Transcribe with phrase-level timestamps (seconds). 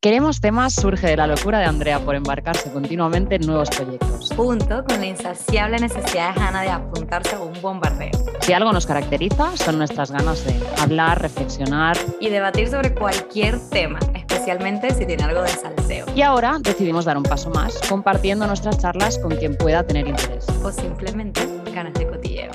[0.00, 4.32] Queremos temas surge de la locura de Andrea por embarcarse continuamente en nuevos proyectos.
[4.36, 8.12] Junto con la insaciable necesidad de Hannah de apuntarse a un bombardeo.
[8.42, 13.98] Si algo nos caracteriza son nuestras ganas de hablar, reflexionar y debatir sobre cualquier tema,
[14.14, 16.06] especialmente si tiene algo de salseo.
[16.14, 20.46] Y ahora decidimos dar un paso más, compartiendo nuestras charlas con quien pueda tener interés.
[20.62, 21.40] O simplemente
[21.74, 22.52] ganas de cotilleo.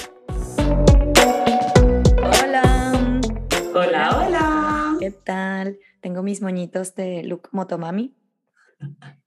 [2.23, 3.19] Hola.
[3.75, 4.42] Hola, hola.
[5.03, 5.79] ¿Qué tal?
[5.99, 8.15] Tengo mis moñitos de look motomami.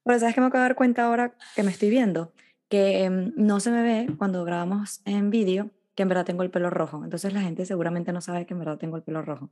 [0.04, 2.32] Pero ¿sabes que me acabo de dar cuenta ahora que me estoy viendo?
[2.70, 6.50] Que em, no se me ve cuando grabamos en vídeo que en verdad tengo el
[6.50, 7.04] pelo rojo.
[7.04, 9.50] Entonces la gente seguramente no sabe que en verdad tengo el pelo rojo.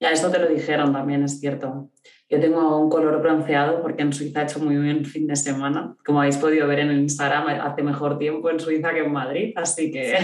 [0.00, 1.90] Ya, esto te lo dijeron también, es cierto.
[2.30, 5.98] Yo tengo un color bronceado porque en Suiza ha hecho muy bien fin de semana.
[6.02, 9.52] Como habéis podido ver en el Instagram, hace mejor tiempo en Suiza que en Madrid,
[9.54, 10.14] así que...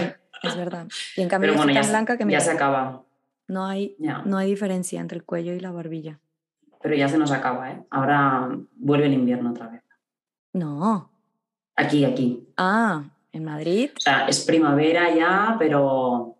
[0.41, 0.87] es verdad.
[1.15, 3.04] Y en cambio bueno, tan blanca que me ya se acaba.
[3.47, 3.95] No hay,
[4.25, 6.19] no hay diferencia entre el cuello y la barbilla
[6.85, 7.81] pero ya se nos acaba, ¿eh?
[7.89, 9.81] Ahora vuelve el invierno otra vez.
[10.53, 11.09] No.
[11.75, 12.47] Aquí, aquí.
[12.57, 13.89] Ah, en Madrid.
[13.97, 16.35] O sea, es primavera ya, pero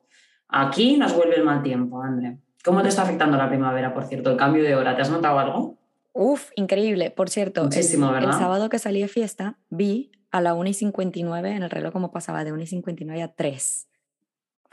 [0.48, 2.38] aquí nos vuelve el mal tiempo, André.
[2.64, 4.96] ¿Cómo te está afectando la primavera, por cierto, el cambio de hora?
[4.96, 5.78] ¿Te has notado algo?
[6.14, 7.10] Uf, increíble.
[7.10, 8.30] Por cierto, Muchísimo, el, ¿verdad?
[8.30, 11.92] el sábado que salí de fiesta, vi a la 1 y 59 en el reloj
[11.92, 13.88] como pasaba de 1 y 59 a 3.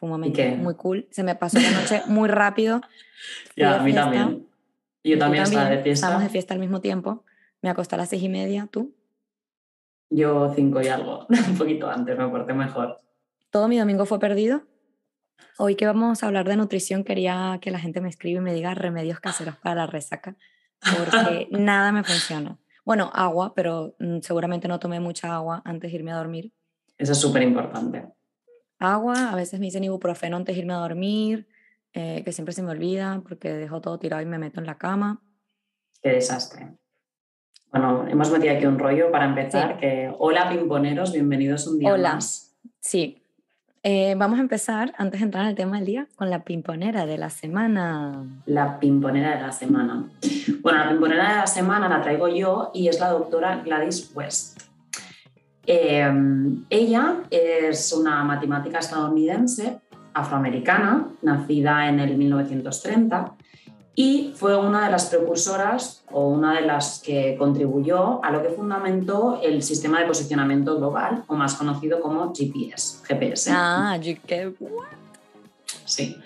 [0.02, 1.06] Fue un momento muy cool.
[1.12, 2.80] Se me pasó la noche muy rápido.
[3.54, 4.48] ya, a mí también.
[5.04, 5.92] Yo también, estaba de fiesta.
[5.92, 7.24] Estábamos de fiesta al mismo tiempo.
[7.60, 8.96] Me acosté a las seis y media, ¿tú?
[10.10, 13.00] Yo cinco y algo, un poquito antes, me porté mejor.
[13.50, 14.64] Todo mi domingo fue perdido.
[15.56, 18.54] Hoy que vamos a hablar de nutrición, quería que la gente me escriba y me
[18.54, 20.34] diga remedios caseros para la resaca,
[20.80, 22.58] porque nada me funciona.
[22.84, 26.52] Bueno, agua, pero mm, seguramente no tomé mucha agua antes de irme a dormir.
[26.98, 28.08] Eso es súper importante.
[28.82, 31.46] Agua, a veces me dicen ibuprofeno antes de irme a dormir.
[31.94, 34.78] Eh, que siempre se me olvida porque dejo todo tirado y me meto en la
[34.78, 35.20] cama.
[36.00, 36.68] Qué desastre.
[37.70, 39.78] Bueno, hemos metido aquí un rollo para empezar.
[39.78, 42.14] Que, hola, pimponeros, bienvenidos un día hola.
[42.14, 42.54] más.
[42.80, 43.18] Sí.
[43.82, 47.04] Eh, vamos a empezar, antes de entrar en el tema del día, con la pimponera
[47.04, 48.24] de la semana.
[48.46, 50.08] La pimponera de la semana.
[50.62, 54.60] Bueno, la pimponera de la semana la traigo yo y es la doctora Gladys West.
[55.66, 56.10] Eh,
[56.70, 59.80] ella es una matemática estadounidense
[60.14, 63.34] afroamericana, nacida en el 1930,
[63.94, 68.48] y fue una de las precursoras o una de las que contribuyó a lo que
[68.48, 73.04] fundamentó el sistema de posicionamiento global, o más conocido como GPS.
[73.06, 73.50] GPS.
[73.52, 74.56] Ah, GPS.
[75.84, 76.16] Sí.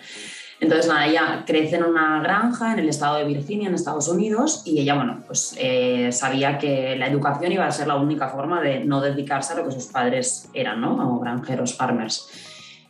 [0.59, 4.62] Entonces, nada, ella crece en una granja en el estado de Virginia, en Estados Unidos,
[4.65, 8.62] y ella, bueno, pues eh, sabía que la educación iba a ser la única forma
[8.62, 10.97] de no dedicarse a lo que sus padres eran, ¿no?
[10.97, 12.31] Como granjeros, farmers.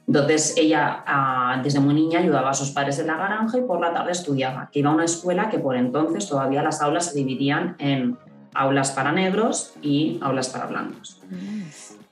[0.07, 3.81] Entonces ella ah, desde muy niña ayudaba a sus padres en la granja y por
[3.81, 7.19] la tarde estudiaba, que iba a una escuela que por entonces todavía las aulas se
[7.19, 8.17] dividían en
[8.55, 11.21] aulas para negros y aulas para blancos.
[11.29, 11.63] Mm.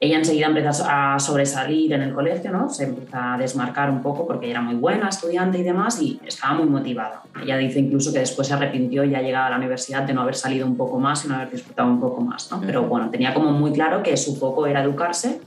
[0.00, 2.69] Ella enseguida empieza a sobresalir en el colegio, ¿no?
[2.69, 6.55] se empieza a desmarcar un poco porque era muy buena estudiante y demás y estaba
[6.55, 7.22] muy motivada.
[7.43, 10.34] Ella dice incluso que después se arrepintió ya llegada a la universidad de no haber
[10.34, 12.50] salido un poco más y no haber disfrutado un poco más.
[12.50, 12.60] ¿no?
[12.60, 15.41] Pero bueno, tenía como muy claro que su foco era educarse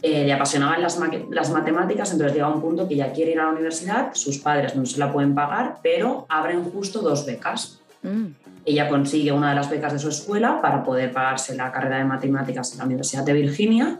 [0.00, 0.96] eh, le apasionaban las,
[1.30, 4.76] las, matemáticas, entonces llega un punto que ya quiere ir a la universidad, sus padres
[4.76, 7.80] no se la pueden pagar, pero abren justo dos becas.
[8.02, 8.26] Mm.
[8.68, 12.04] Ella consigue una de las becas de su escuela para poder pagarse la carrera de
[12.04, 13.98] matemáticas en la Universidad de Virginia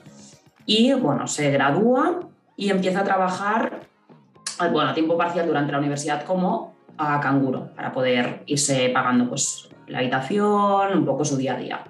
[0.66, 2.20] y bueno, se gradúa
[2.54, 3.80] y empieza a trabajar
[4.58, 9.70] bueno, a tiempo parcial durante la universidad como a canguro para poder irse pagando pues,
[9.86, 11.80] la habitación, un poco su día a día.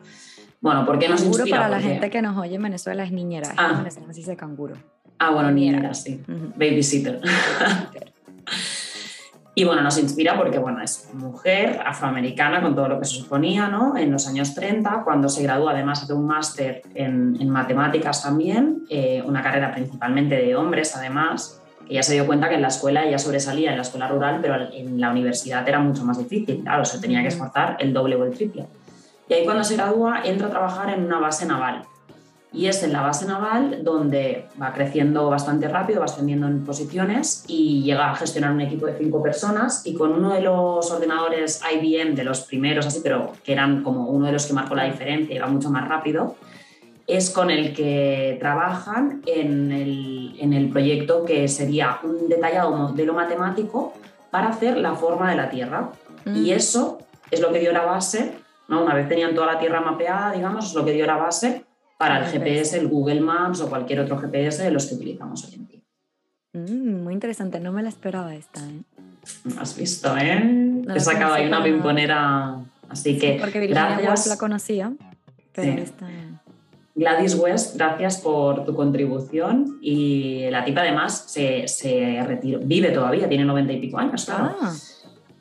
[0.61, 1.56] Bueno, ¿por qué nos canguro inspira?
[1.56, 3.55] para la gente que nos oye en Venezuela es niñera.
[3.56, 3.84] Ah.
[3.84, 4.77] En así se canguro.
[5.19, 6.22] Ah, bueno, niñera, sí.
[6.55, 7.21] Babysitter.
[9.59, 13.67] y bueno, nos inspira porque, bueno, es mujer afroamericana con todo lo que se suponía,
[13.67, 13.97] ¿no?
[13.97, 19.21] En los años 30, cuando se gradúa, además de un máster en, matemáticas también, eh,
[19.27, 21.61] una carrera principalmente de hombres, además,
[21.91, 24.55] ya se dio cuenta que en la escuela ella sobresalía en la escuela rural, pero
[24.73, 28.23] en la universidad era mucho más difícil, claro, se tenía que esforzar el doble o
[28.23, 28.65] el triple.
[29.29, 31.82] Y ahí cuando se gradúa entra a trabajar en una base naval.
[32.53, 37.45] Y es en la base naval donde va creciendo bastante rápido, va ascendiendo en posiciones
[37.47, 41.61] y llega a gestionar un equipo de cinco personas y con uno de los ordenadores
[41.71, 44.85] IBM, de los primeros así, pero que eran como uno de los que marcó la
[44.85, 46.37] diferencia y va mucho más rápido,
[47.06, 53.12] es con el que trabajan en el, en el proyecto que sería un detallado modelo
[53.12, 53.93] matemático
[54.31, 55.91] para hacer la forma de la Tierra.
[56.27, 56.53] Y mm.
[56.53, 56.99] eso
[57.31, 58.33] es lo que dio la base
[58.77, 61.65] una vez tenían toda la Tierra mapeada, digamos, es lo que dio la base
[61.99, 65.55] para el GPS, el Google Maps o cualquier otro GPS de los que utilizamos hoy
[65.55, 65.81] en día.
[66.55, 68.61] Mm, muy interesante, no me la esperaba esta.
[68.61, 68.81] ¿eh?
[69.59, 70.83] Has visto, ¿eh?
[70.95, 72.56] He sacado ahí una pimponera
[72.89, 74.27] Así que Porque Virginia Woolf gracias.
[74.29, 74.93] la conocía,
[75.55, 75.79] pero Sí.
[75.83, 76.09] esta-
[76.95, 79.79] Gladys West, gracias por tu contribución.
[79.83, 84.56] Y la tipa además se, se retiró, vive todavía, tiene 90 y pico años, claro.
[84.61, 84.73] Ah,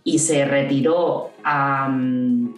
[0.04, 2.54] Y se retiró a, mm,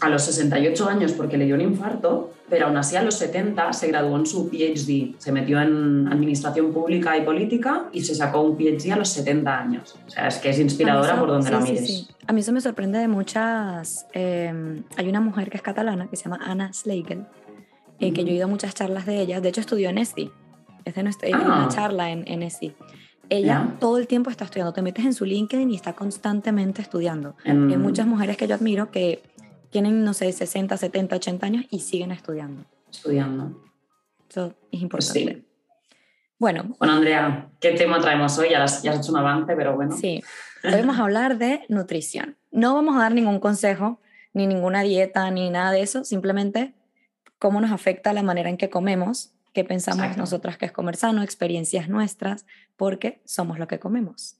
[0.00, 3.72] a los 68 años porque le dio un infarto, pero aún así a los 70
[3.72, 5.14] se graduó en su PhD.
[5.18, 9.58] Se metió en Administración Pública y Política y se sacó un PhD a los 70
[9.58, 9.96] años.
[10.06, 11.86] O sea, es que es inspiradora eso- por donde sí, la sí, mires.
[11.86, 12.08] sí.
[12.26, 14.06] A mí eso me sorprende de muchas...
[14.14, 17.24] eh, hay una mujer que es catalana que se llama Anna Schlegel,
[18.00, 19.40] eh, que yo he ido a muchas charlas de ella.
[19.40, 20.30] De hecho, estudió en ESI.
[20.84, 21.38] Es de nuestra, Ah.
[21.44, 22.72] una charla en, en ESI.
[23.30, 23.78] Ella Ya.
[23.78, 24.72] todo el tiempo está estudiando.
[24.72, 27.34] Te metes en su LinkedIn y está constantemente estudiando.
[27.44, 29.22] En- Hay muchas mujeres que yo admiro que
[29.70, 32.64] tienen, no sé, 60, 70, 80 años y siguen estudiando.
[32.90, 33.62] Estudiando.
[34.28, 35.34] Eso es Pues importante.
[35.34, 35.44] sí.
[36.38, 38.50] Bueno, Bueno, Andrea, ¿qué tema traemos hoy?
[38.50, 39.96] Ya has, ya has hecho un avance, pero bueno.
[39.96, 40.22] sí.
[40.64, 42.36] Hoy vamos a hablar de nutrición.
[42.50, 44.00] No vamos a dar ningún consejo,
[44.32, 46.04] ni ninguna dieta, ni nada de eso.
[46.04, 46.74] Simplemente
[47.38, 50.20] cómo nos afecta la manera en que comemos, qué pensamos Exacto.
[50.22, 52.44] nosotras que es comer sano, experiencias nuestras,
[52.76, 54.36] porque somos lo que comemos.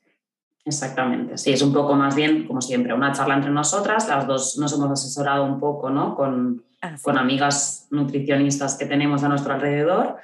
[0.68, 4.58] Exactamente, sí, es un poco más bien, como siempre, una charla entre nosotras, las dos
[4.58, 6.14] nos hemos asesorado un poco ¿no?
[6.14, 7.02] con, Así.
[7.02, 10.16] con amigas nutricionistas que tenemos a nuestro alrededor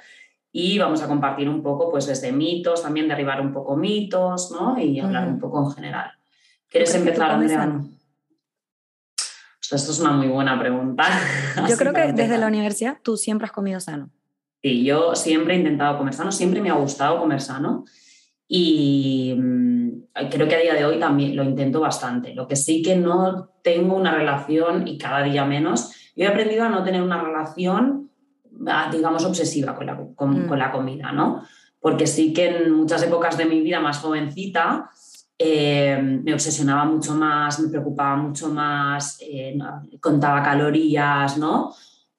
[0.51, 4.77] y vamos a compartir un poco pues desde mitos, también derribar un poco mitos ¿no?
[4.79, 5.33] y hablar Ujú.
[5.33, 6.11] un poco en general.
[6.69, 7.81] ¿Quieres empezar, Andrea?
[9.59, 11.05] Ostras, esto es una muy buena pregunta.
[11.67, 14.11] Yo creo que desde la universidad tú siempre has comido sano.
[14.61, 17.85] Sí, yo siempre he intentado comer sano, siempre me ha gustado comer sano
[18.47, 19.89] y mm,
[20.29, 22.33] creo que a día de hoy también lo intento bastante.
[22.33, 26.63] Lo que sí que no tengo una relación y cada día menos, yo he aprendido
[26.63, 28.09] a no tener una relación,
[28.67, 30.47] ah, digamos, obsesiva con la, con, Mm.
[30.47, 31.43] con la comida, ¿no?
[31.79, 34.89] Porque sí que en muchas épocas de mi vida más jovencita
[35.37, 39.57] eh, me obsesionaba mucho más, me preocupaba mucho más, eh,
[39.99, 41.73] contaba calorías, ¿no?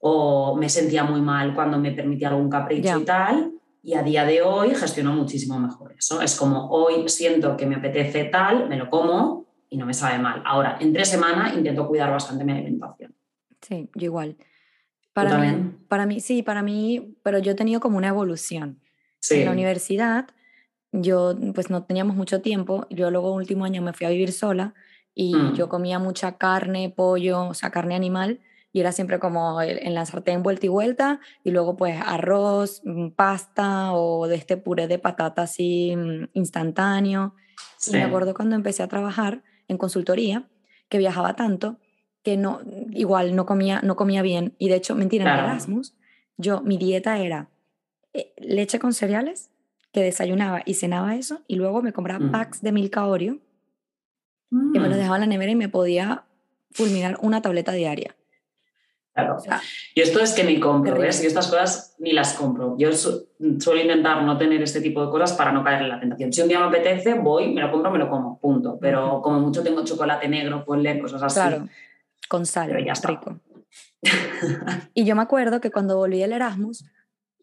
[0.09, 3.53] o me sentía muy mal cuando me permitía algún capricho y tal.
[3.87, 6.21] Y a día de hoy gestiono muchísimo mejor eso.
[6.21, 10.19] Es como hoy siento que me apetece tal, me lo como y no me sabe
[10.19, 10.43] mal.
[10.45, 13.15] Ahora, entre semana intento cuidar bastante mi alimentación.
[13.61, 14.39] Sí, yo igual.
[15.13, 15.79] Para mí, también?
[15.87, 18.81] para mí, sí, para mí, pero yo he tenido como una evolución.
[19.21, 20.27] Sí, En la universidad,
[20.91, 22.89] yo pues no teníamos mucho tiempo.
[22.91, 24.75] Yo luego último año me fui a vivir sola
[25.15, 25.55] y Mm.
[25.55, 28.41] yo comía mucha carne, pollo, o sea, carne animal
[28.73, 33.11] y era siempre como en la sartén vuelta y vuelta y luego pues arroz, mm,
[33.11, 37.35] pasta o de este puré de patata así mm, instantáneo.
[37.87, 37.97] Y sí.
[37.97, 40.49] me acuerdo cuando empecé a trabajar en consultoría,
[40.89, 41.79] que viajaba tanto
[42.23, 42.61] que no,
[42.91, 44.55] igual no comía, no comía bien.
[44.59, 45.45] Y de hecho, mentira, en.
[45.45, 45.95] Erasmus,
[46.37, 47.51] yo, mi dieta era
[48.13, 49.51] eh, leche con cereales,
[49.93, 52.33] que desayunaba y cenaba eso, y luego me compraba Mm.
[52.33, 53.39] packs de Milka Oreo,
[54.51, 56.25] que me los Mm, dejaba en la nevera y me podía
[56.73, 58.16] fulminar una tableta diaria.
[59.17, 59.37] Claro.
[59.95, 60.99] Y esto es que ni compro.
[61.01, 61.23] ¿ves?
[61.25, 62.77] Y estas cosas ni las compro.
[62.79, 63.27] Yo su-
[63.59, 66.33] suelo intentar no tener este tipo de cosas para no caer en la tentación.
[66.33, 68.79] Si un día me apetece, voy, me lo compro, me lo como, punto.
[68.81, 71.35] Pero como mucho tengo chocolate negro, ponle cosas así.
[71.41, 71.67] claro,
[72.29, 73.09] con sal, Pero ya está.
[73.09, 73.41] rico.
[74.95, 76.85] Y yo me acuerdo que cuando volví del Erasmus,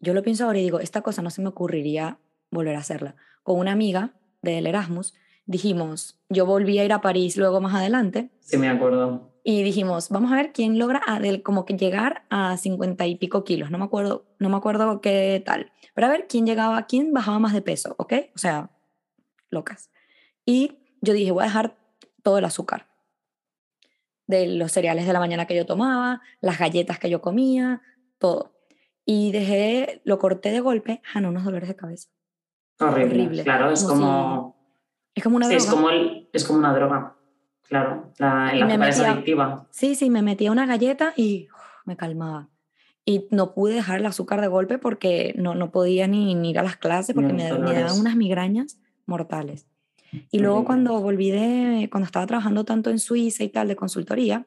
[0.00, 2.18] yo lo pienso ahora y digo, esta cosa no se me ocurriría
[2.50, 3.16] volver a hacerla.
[3.42, 4.12] Con una amiga
[4.42, 5.14] del Erasmus,
[5.46, 9.33] dijimos, yo volví a ir a París luego más adelante, Sí, me acuerdo.
[9.46, 13.14] Y dijimos, vamos a ver quién logra a del- como que llegar a 50 y
[13.16, 16.86] pico kilos, no me acuerdo, no me acuerdo qué tal, pero a ver quién llegaba,
[16.86, 18.12] quién bajaba más de peso, ¿ok?
[18.34, 18.70] O sea,
[19.50, 19.90] locas.
[20.46, 21.76] Y yo dije, voy a dejar
[22.22, 22.88] todo el azúcar
[24.26, 27.82] de los cereales de la mañana que yo tomaba, las galletas que yo comía,
[28.18, 28.54] todo.
[29.04, 32.08] Y dejé, lo corté de golpe, Jano, unos dolores de cabeza.
[32.80, 33.04] Horrible.
[33.24, 33.42] Horrible.
[33.44, 34.56] Claro, es Como como,
[35.14, 37.16] Es como una sí, es como el- es como una droga.
[37.68, 39.66] Claro, la, el me metía- adictiva.
[39.70, 41.48] Sí, sí, me metía una galleta y
[41.84, 42.48] me calmaba.
[43.04, 46.58] Y no pude dejar el azúcar de golpe porque no, no podía ni, ni ir
[46.58, 49.66] a las clases porque me, me daban unas migrañas mortales.
[50.30, 54.46] Y luego cuando volví de, cuando estaba trabajando tanto en Suiza y tal de consultoría,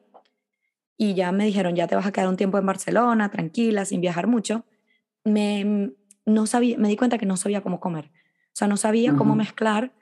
[0.96, 4.00] y ya me dijeron, ya te vas a quedar un tiempo en Barcelona, tranquila, sin
[4.00, 4.64] viajar mucho,
[5.24, 5.92] me,
[6.26, 8.06] no sabía, me di cuenta que no sabía cómo comer.
[8.06, 9.92] O sea, no sabía cómo mezclar,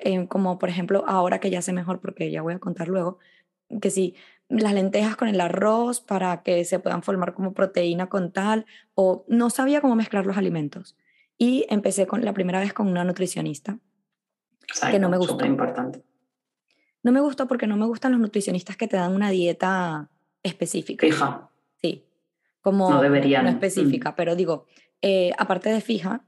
[0.00, 3.18] eh, como por ejemplo, ahora que ya sé mejor, porque ya voy a contar luego,
[3.80, 4.14] que si
[4.48, 9.24] las lentejas con el arroz para que se puedan formar como proteína con tal, o
[9.28, 10.96] no sabía cómo mezclar los alimentos.
[11.38, 13.78] Y empecé con la primera vez con una nutricionista.
[14.68, 15.46] Exacto, no me gustó.
[15.46, 16.02] importante.
[17.02, 20.10] No me gustó porque no me gustan los nutricionistas que te dan una dieta
[20.42, 21.06] específica.
[21.06, 21.48] Fija.
[21.80, 22.04] Sí,
[22.60, 23.44] como No deberían.
[23.44, 24.66] no específica, pero digo,
[25.00, 26.24] eh, aparte de fija,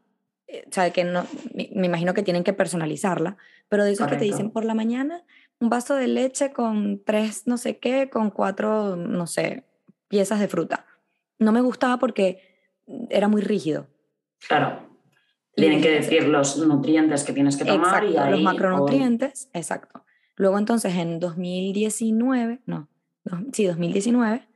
[0.66, 3.37] o sea, que no, me, imagino que tienen que personalizarla,
[3.68, 4.37] pero de esos que te Correcto.
[4.37, 5.25] dicen por la mañana,
[5.61, 9.64] un vaso de leche con tres no sé qué, con cuatro, no sé,
[10.09, 10.87] piezas de fruta.
[11.38, 12.40] No me gustaba porque
[13.11, 13.88] era muy rígido.
[14.47, 14.88] Claro.
[15.54, 20.04] Tienen que decir los nutrientes que tienes que tomar y los macronutrientes, exacto.
[20.37, 22.88] Luego entonces en 2019, no,
[23.52, 24.49] sí, 2019,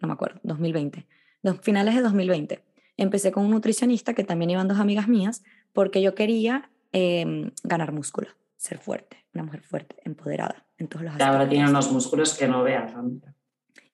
[0.00, 1.06] no me acuerdo, 2020,
[1.42, 2.62] los finales de 2020,
[2.98, 7.92] empecé con un nutricionista que también iban dos amigas mías porque yo quería em, ganar
[7.92, 11.34] músculo, ser fuerte, una mujer fuerte, empoderada en todos los aspectos.
[11.34, 12.92] Ahora tiene unos músculos que no veas.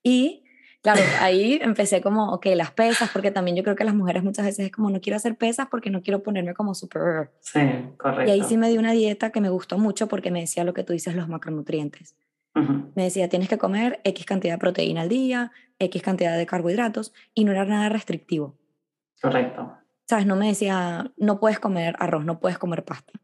[0.03, 0.45] Y
[0.83, 4.47] claro, ahí empecé como, ok, las pesas, porque también yo creo que las mujeres muchas
[4.47, 7.31] veces es como, no quiero hacer pesas porque no quiero ponerme como super...
[7.41, 7.61] Sí,
[7.99, 8.31] correcto.
[8.31, 10.75] Y ahí sí me di una dieta que me gustó mucho porque me decía lo
[10.75, 12.17] que tú dices, los macronutrientes.
[12.95, 17.13] Me decía, tienes que comer X cantidad de proteína al día, X cantidad de carbohidratos,
[17.35, 18.55] y no era nada restrictivo.
[19.25, 19.79] Correcto.
[20.07, 20.27] ¿Sabes?
[20.27, 23.15] No me decía, no puedes comer arroz, no puedes comer pasta.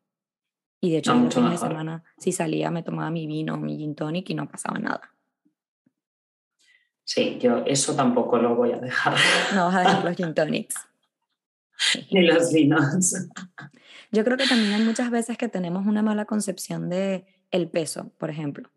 [0.81, 3.77] Y de hecho, no, los fines de semana, si salía, me tomaba mi vino, mi
[3.77, 5.03] gin tonic y no pasaba nada.
[7.05, 9.15] Sí, yo eso tampoco lo voy a dejar.
[9.55, 10.75] No vas a dejar los gin tonics.
[12.11, 13.15] Ni los vinos.
[14.11, 18.11] Yo creo que también hay muchas veces que tenemos una mala concepción de el peso,
[18.17, 18.71] por ejemplo.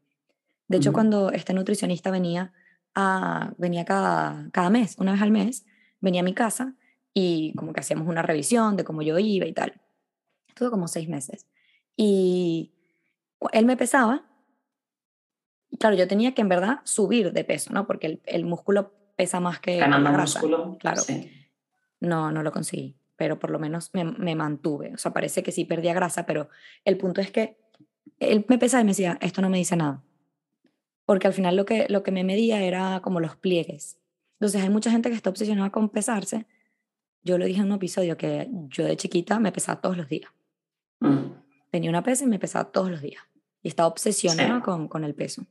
[0.68, 2.52] De hecho, cuando este nutricionista venía,
[2.96, 5.66] a, venía cada, cada mes, una vez al mes,
[6.02, 6.76] venía a mi casa
[7.14, 9.82] y como que hacíamos una revisión de cómo yo iba y tal.
[10.48, 11.48] Estuvo como seis meses.
[11.96, 12.74] Y
[13.52, 14.26] él me pesaba.
[15.70, 17.86] Y claro, yo tenía que en verdad subir de peso, ¿no?
[17.86, 20.40] Porque el, el músculo pesa más que la grasa.
[20.40, 20.78] músculo.
[20.80, 21.02] Claro.
[22.00, 24.94] No, no lo conseguí, pero por lo menos me, me, mantuve.
[24.94, 26.50] O sea, parece que sí perdía grasa, pero
[26.84, 27.58] el punto es que
[28.20, 30.04] él me pesaba y me decía, esto no me dice nada.
[31.06, 34.00] Porque al final lo que, lo que me medía era como los pliegues.
[34.40, 36.46] Entonces hay mucha gente que está obsesionada con pesarse
[37.24, 40.32] yo lo dije en un episodio que yo de chiquita me pesaba todos los días.
[41.00, 41.32] Mm.
[41.72, 43.24] Tenía una pesa y me pesaba todos los días.
[43.62, 45.44] Y estaba obsesionada con, con, el peso.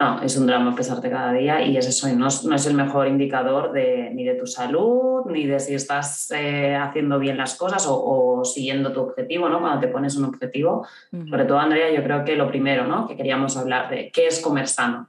[0.00, 3.06] No, es un drama pesarte cada día y es eso, no, no es el mejor
[3.06, 7.86] indicador de, ni de tu salud, ni de si estás eh, haciendo bien las cosas
[7.88, 9.60] o, siguiendo tu objetivo, ¿no?
[9.60, 10.86] Cuando te pones un objetivo.
[11.10, 13.06] Sobre todo, Andrea, yo creo que lo primero, ¿no?
[13.06, 15.08] Que queríamos hablar de qué es comer sano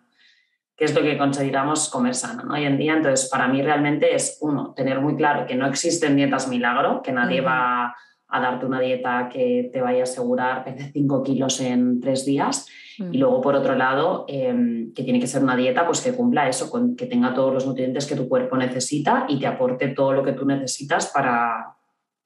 [0.76, 2.94] qué es lo que consideramos comer sano hoy en día.
[2.94, 7.12] Entonces, para mí realmente es, uno, tener muy claro que no existen dietas milagro, que
[7.12, 7.96] nadie va
[8.28, 12.68] a darte una dieta que te vaya a asegurar perder 5 kilos en tres días.
[12.98, 16.48] Y luego, por otro lado, em, que tiene que ser una dieta pues, que cumpla
[16.48, 20.14] eso, con, que tenga todos los nutrientes que tu cuerpo necesita y te aporte todo
[20.14, 21.76] lo que tú necesitas para,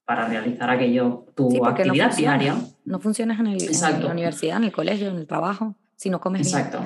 [0.04, 2.54] para realizar aquello, tu actividad diaria.
[2.84, 6.20] No funcionas en, el, en, la universidad, en el colegio, en el trabajo, si no
[6.20, 6.84] comes Exacto.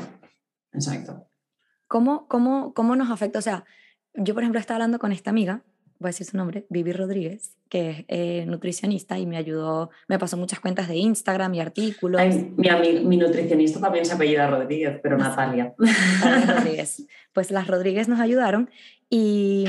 [0.72, 1.26] Exacto.
[1.94, 3.38] ¿Cómo, cómo, ¿Cómo nos afecta?
[3.38, 3.64] O sea,
[4.14, 5.62] yo, por ejemplo, estaba hablando con esta amiga,
[6.00, 10.18] voy a decir su nombre, Vivi Rodríguez, que es eh, nutricionista y me ayudó, me
[10.18, 12.20] pasó muchas cuentas de Instagram y artículos.
[12.56, 15.72] mi, mi, nutricionista también se apellida Rodríguez, pero Natalia.
[16.48, 17.06] Rodríguez.
[17.32, 18.70] Pues las Rodríguez nos ayudaron
[19.08, 19.66] y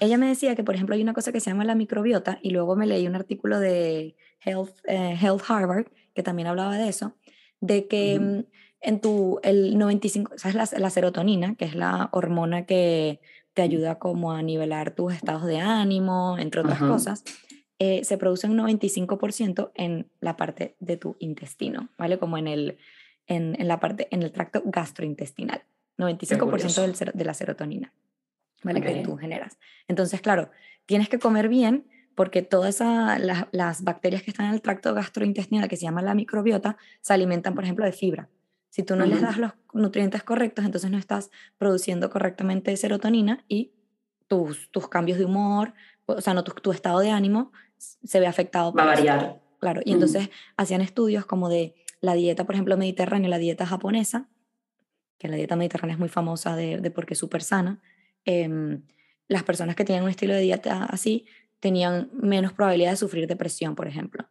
[0.00, 2.48] ella me decía que, por ejemplo, hay una cosa que se llama la microbiota y
[2.48, 7.14] luego me leí un artículo de Health, eh, Health Harvard que también hablaba de eso,
[7.60, 8.46] de que
[8.80, 10.54] en tu, el 95, ¿sabes?
[10.54, 13.20] La, la, serotonina, que es la hormona que
[13.54, 17.24] te ayuda como a nivelar tus estados de ánimo, entre otras cosas,
[17.80, 22.18] eh, se produce un 95% en la parte de tu intestino, ¿vale?
[22.18, 22.78] Como en el,
[23.26, 25.62] en, en la parte, en el tracto gastrointestinal.
[25.98, 27.92] 95% del, de la serotonina,
[28.62, 28.80] ¿vale?
[28.80, 29.58] Que tú generas.
[29.88, 30.50] Entonces, claro,
[30.86, 32.80] tienes que comer bien porque todas
[33.52, 37.54] las bacterias que están en el tracto gastrointestinal, que se llama la microbiota, se alimentan,
[37.54, 38.28] por ejemplo, de fibra.
[38.70, 43.72] Si tú no les das los nutrientes correctos, entonces no estás produciendo correctamente serotonina y
[44.26, 45.72] tus, tus cambios de humor,
[46.06, 48.72] o sea, no tu, estado de ánimo se ve afectado.
[48.72, 49.40] Va a variar.
[49.58, 54.28] Claro, y entonces hacían estudios como de la dieta, por ejemplo, mediterránea, la dieta japonesa,
[55.18, 57.80] que la dieta mediterránea es muy famosa de, de porque es súper sana.
[58.24, 58.82] Em,
[59.26, 61.26] las personas que tenían un estilo de dieta así
[61.58, 64.28] tenían menos probabilidad de sufrir depresión, por ejemplo.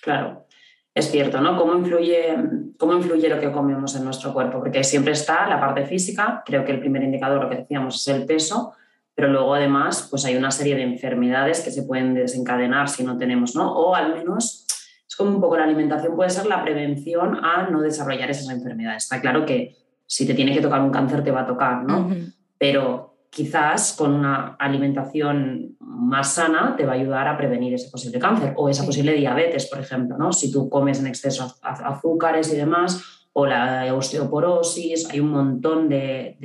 [0.00, 0.46] Claro
[0.94, 1.56] es cierto, ¿no?
[1.56, 2.36] ¿Cómo influye,
[2.78, 4.58] ¿Cómo influye lo que comemos en nuestro cuerpo?
[4.58, 8.14] Porque siempre está la parte física, creo que el primer indicador, lo que decíamos, es
[8.14, 8.74] el peso,
[9.14, 13.18] pero luego además pues hay una serie de enfermedades que se pueden desencadenar si no
[13.18, 13.72] tenemos, ¿no?
[13.72, 14.66] O al menos
[15.06, 19.04] es como un poco la alimentación puede ser la prevención a no desarrollar esas enfermedades.
[19.04, 22.10] Está claro que si te tiene que tocar un cáncer te va a tocar, ¿no?
[22.58, 28.18] Pero quizás con una alimentación más sana te va a ayudar a prevenir ese posible
[28.18, 30.32] cáncer o esa posible diabetes, por ejemplo, ¿no?
[30.32, 36.36] Si tú comes en exceso azúcares y demás, o la osteoporosis, hay un montón de,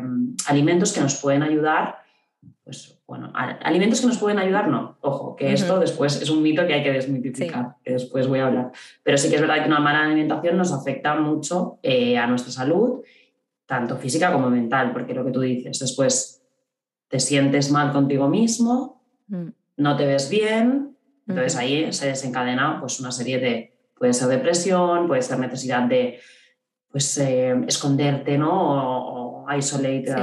[0.00, 1.96] mm, alimentos que nos pueden ayudar
[2.68, 4.98] pues, bueno, alimentos que nos pueden ayudar, no.
[5.00, 8.46] Ojo, que esto después es un mito que hay que desmitificar, que después voy a
[8.46, 8.72] hablar.
[9.02, 12.52] Pero sí que es verdad que una mala alimentación nos afecta mucho eh, a nuestra
[12.52, 13.00] salud,
[13.68, 16.42] tanto física como mental, porque lo que tú dices, después
[17.06, 19.48] te sientes mal contigo mismo, mm.
[19.76, 20.96] no te ves bien,
[21.26, 26.18] entonces ahí se desencadena pues, una serie de, puede ser depresión, puede ser necesidad de
[26.90, 28.50] pues, eh, esconderte, ¿no?
[28.50, 30.14] O, o isolate,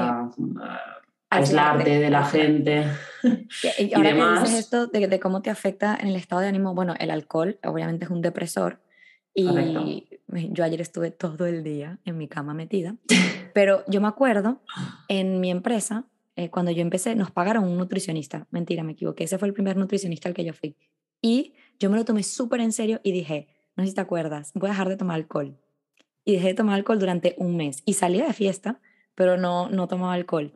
[1.29, 2.85] aislarte de la gente.
[3.79, 6.93] Y, ahora que dices esto de, cómo te afecta en el estado de ánimo, bueno,
[6.99, 8.79] el alcohol obviamente es un depresor
[9.33, 12.95] y yo ayer estuve todo el día en mi cama metida,
[13.53, 14.61] pero yo me acuerdo
[15.07, 16.05] en mi empresa,
[16.35, 19.77] eh, cuando yo empecé, nos pagaron un nutricionista, mentira, me equivoqué, ese fue el primer
[19.77, 20.75] nutricionista al que yo fui.
[21.21, 24.51] Y yo me lo tomé súper en serio y dije, no sé si te acuerdas,
[24.53, 25.57] voy a dejar de tomar alcohol.
[26.23, 28.81] Y dejé de tomar alcohol durante un mes y salía de fiesta
[29.15, 30.53] pero no, no tomaba alcohol.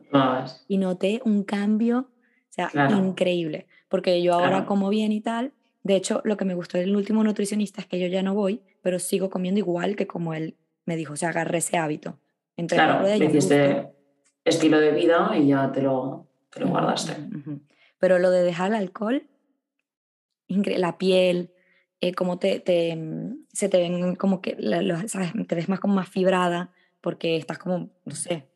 [0.68, 5.96] Y noté un cambio, o sea, increíble, porque yo ahora como bien y tal, de
[5.96, 8.98] hecho, lo que me gustó del último nutricionista es que yo ya no voy, pero
[8.98, 12.18] sigo comiendo igual que como él me dijo, o sea, agarré ese hábito.
[12.56, 13.90] Entre claro, hiciste
[14.44, 17.16] estilo de vida y ya te lo, te lo guardaste.
[17.98, 19.26] Pero lo de dejar el alcohol,
[20.48, 21.52] la piel,
[22.00, 22.98] eh, como te, te,
[23.52, 24.56] se te ven como que,
[25.06, 25.32] ¿sabes?
[25.46, 28.48] te ves más como más fibrada porque estás como, no sé,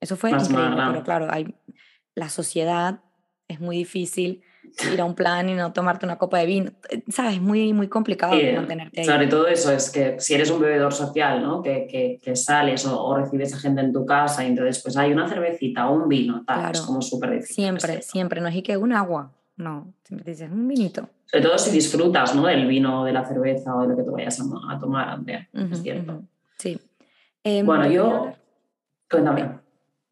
[0.00, 1.54] eso fue increíble, pero claro, hay,
[2.14, 3.00] la sociedad
[3.48, 4.42] es muy difícil
[4.92, 7.34] ir a un plan y no tomarte una copa de vino, eh, ¿sabes?
[7.34, 9.06] Es muy, muy complicado mantenerte ahí.
[9.06, 11.62] Sobre todo eso, es que si eres un bebedor social, ¿no?
[11.62, 15.12] Que, que, que sales o, recibes a gente en tu casa y entonces pues hay
[15.12, 17.54] una cervecita o un vino, tal, es como súper difícil.
[17.54, 21.08] Siempre, siempre, no es y que un agua, no, siempre dices un vinito.
[21.26, 22.46] Sobre todo si disfrutas, ¿no?
[22.46, 25.82] Del vino, de la cerveza o de lo que te vayas a, tomar, Andrea, es
[25.82, 26.22] cierto.
[26.58, 26.78] Sí.
[27.44, 28.32] Em, bueno, yo...
[29.10, 29.61] Cuéntame.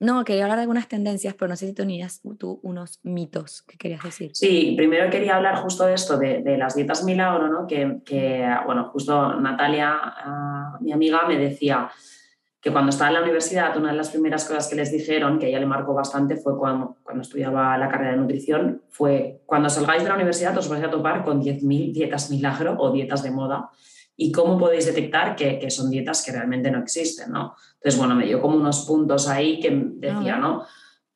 [0.00, 3.76] No, quería hablar de algunas tendencias, pero no sé si tenías tú unos mitos que
[3.76, 4.30] querías decir.
[4.32, 7.66] Sí, primero quería hablar justo de esto, de, las dietas milagro, ¿no?
[7.66, 11.90] Que, bueno, justo Natalia, ah, mi amiga, me decía
[12.62, 15.48] que cuando estaba en la universidad, una de las primeras cosas que les dijeron, que
[15.48, 20.02] ella le marcó bastante, fue cuando, cuando estudiaba la carrera de nutrición, fue cuando salgáis
[20.02, 23.70] de la universidad os vais a topar con 10.000 dietas milagro o dietas de moda
[24.22, 27.54] y cómo podéis detectar que, que, son dietas que realmente no existen, ¿no?
[27.76, 30.66] Entonces, bueno, me dio como unos puntos ahí que decía, ¿no?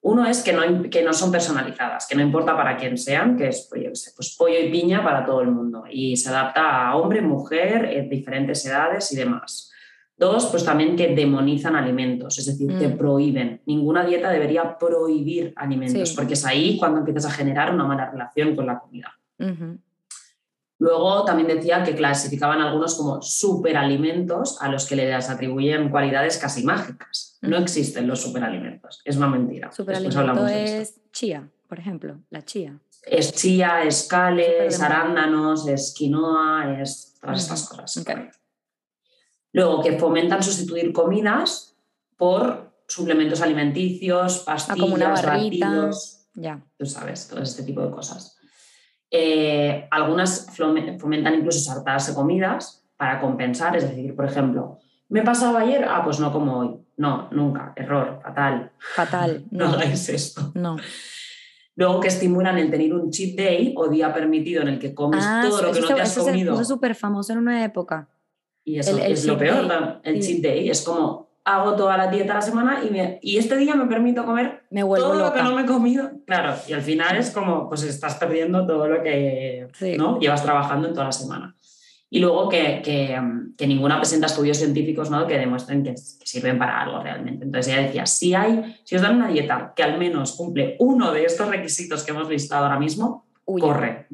[0.01, 3.49] Uno es que no, que no son personalizadas, que no importa para quién sean, que
[3.49, 7.21] es pues, pues pollo y piña para todo el mundo y se adapta a hombre,
[7.21, 9.71] mujer, en diferentes edades y demás.
[10.17, 12.97] Dos, pues también que demonizan alimentos, es decir, que mm.
[12.97, 13.61] prohíben.
[13.67, 18.57] Ninguna dieta debería prohibir alimentos, porque es ahí cuando empiezas a generar una mala relación
[18.57, 19.13] con la comida.
[20.79, 26.65] Luego también decía que clasificaban algunos como superalimentos a los que les atribuyen cualidades casi
[26.65, 27.39] mágicas.
[27.43, 29.71] No existen los superalimentos, es una mentira.
[29.71, 32.79] Superalimento es chía, por ejemplo, la chía.
[33.03, 38.05] Es chía, es cale, es arándanos, es quinoa, es todas estas cosas.
[39.53, 41.77] Luego que fomentan sustituir comidas
[42.17, 45.91] por suplementos alimenticios, pastillas, ah, como una barrita.
[46.35, 46.65] ya.
[46.77, 48.37] Tú sabes, todo este tipo de cosas.
[49.17, 55.57] Eh, algunas fomentan incluso saltarse comidas para compensar, es decir, por ejemplo, ¿me he pasado
[55.57, 55.85] ayer?
[55.89, 56.81] Ah, pues no como hoy.
[56.97, 58.73] No, nunca, error, fatal.
[58.79, 59.45] Fatal.
[59.53, 60.51] No, hagáis esto.
[60.55, 60.77] No.
[61.77, 65.25] Luego que estimulan el tener un cheat day o día permitido en el que comes
[65.25, 66.55] ah, todo lo que no te has comido.
[66.55, 68.09] Eso es súper famoso en una época.
[68.65, 70.69] Y eso es lo peor, el cheat day.
[70.71, 74.25] Es como, hago toda la dieta a la semana y, y este día me permito
[74.25, 76.11] comer todo lo que no me he comido.
[76.27, 80.19] Claro, y al final es como, pues estás perdiendo todo lo que ¿no?
[80.19, 81.55] llevas trabajando en toda la semana.
[82.09, 83.21] Y luego que, que,
[83.59, 85.27] que, ninguna presenta estudios científicos ¿no?
[85.27, 87.45] que demuestren que, sirven para algo realmente.
[87.45, 91.13] Entonces ella decía, si, hay, si os dan una dieta que al menos cumple uno
[91.13, 94.07] de estos requisitos que hemos listado ahora mismo, corre.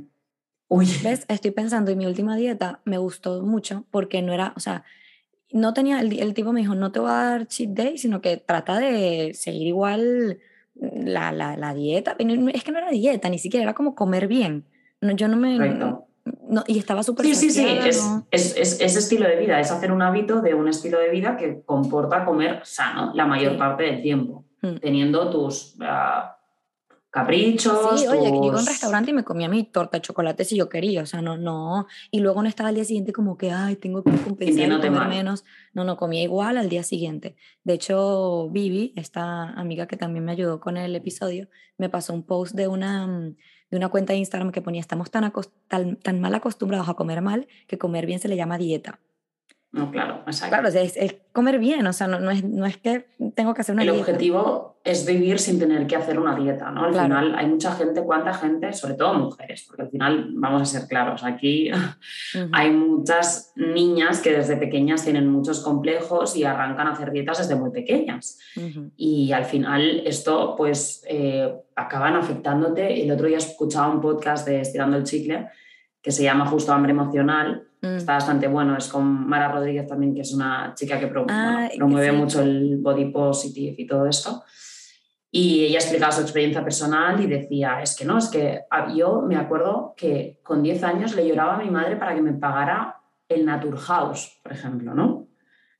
[0.70, 1.26] ¿Ves?
[1.28, 4.84] Estoy pensando, y mi última dieta me gustó mucho porque no era, o sea,
[5.52, 8.36] no tenía, el, tipo me dijo, no te voy a dar cheat day, sino que
[8.36, 10.38] trata de seguir igual
[10.74, 12.16] la, la, la dieta.
[12.18, 14.64] Es que no era dieta, ni siquiera era como comer bien.
[15.00, 15.58] No, yo no me...
[16.48, 17.26] No, y estaba súper...
[17.26, 20.54] Sí, sí, sí, es, es, es, es, estilo de vida, es hacer un hábito de
[20.54, 24.76] un estilo de vida que comporta comer sano la mayor parte del tiempo, mm.
[24.76, 25.76] teniendo tus...
[25.80, 26.36] Ah,
[27.10, 28.00] caprichos.
[28.00, 30.56] Sí, oye, que iba a un restaurante y me comía mi torta de chocolate si
[30.56, 31.86] yo quería, o sea, no, no.
[32.10, 35.08] Y luego no estaba al día siguiente como que, ay, tengo que compensar y comer
[35.08, 35.44] menos.
[35.74, 37.36] No, no, comía igual al día siguiente.
[37.64, 42.22] De hecho, Vivi, esta amiga que también me ayudó con el episodio, me pasó un
[42.22, 43.06] post de una,
[43.70, 45.32] de una cuenta de Instagram que ponía, estamos tan,
[45.68, 49.00] tan, tan mal acostumbrados a comer mal que comer bien se le llama dieta.
[49.72, 50.56] No, claro, exacto.
[50.56, 53.06] Claro, es, es comer bien, o sea, no, no, es, no es que
[53.36, 54.00] tengo que hacer una El dieta.
[54.10, 56.86] objetivo es vivir sin tener que hacer una dieta, ¿no?
[56.86, 57.06] Al Claro.
[57.06, 60.88] final hay mucha gente, cuánta gente, sobre todo mujeres, porque al final, vamos a ser
[60.88, 61.70] claros, aquí
[62.52, 67.54] hay muchas niñas que desde pequeñas tienen muchos complejos y arrancan a hacer dietas desde
[67.54, 68.38] muy pequeñas.
[68.96, 73.04] Y al final esto pues eh, acaban afectándote.
[73.04, 75.46] El otro día escuchaba un podcast de Estirando el Chicle
[76.02, 77.68] que se llama Justo Hambre Emocional.
[77.82, 77.96] Mm.
[77.96, 81.54] Está bastante bueno, es con Mara Rodríguez también, que es una chica que pro- Ah,
[81.68, 82.16] bueno, promueve sí.
[82.16, 84.42] mucho el body positive y todo esto.
[85.32, 88.62] Y ella explicaba su experiencia personal y decía, es que no, es que
[88.94, 92.32] yo me acuerdo que con 10 años le lloraba a mi madre para que me
[92.32, 92.96] pagara
[93.28, 95.28] el Naturhaus, por ejemplo, ¿no?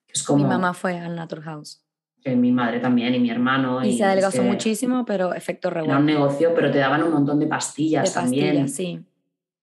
[0.06, 1.84] Que es como Mi mamá fue al Naturhaus.
[2.22, 3.82] que mi madre también y mi hermano.
[3.84, 6.04] Y se es adelgazó muchísimo, pero efecto Era un rebote.
[6.04, 8.46] negocio, pero te daban un montón de pastillas, De también.
[8.64, 9.04] pastillas, sí.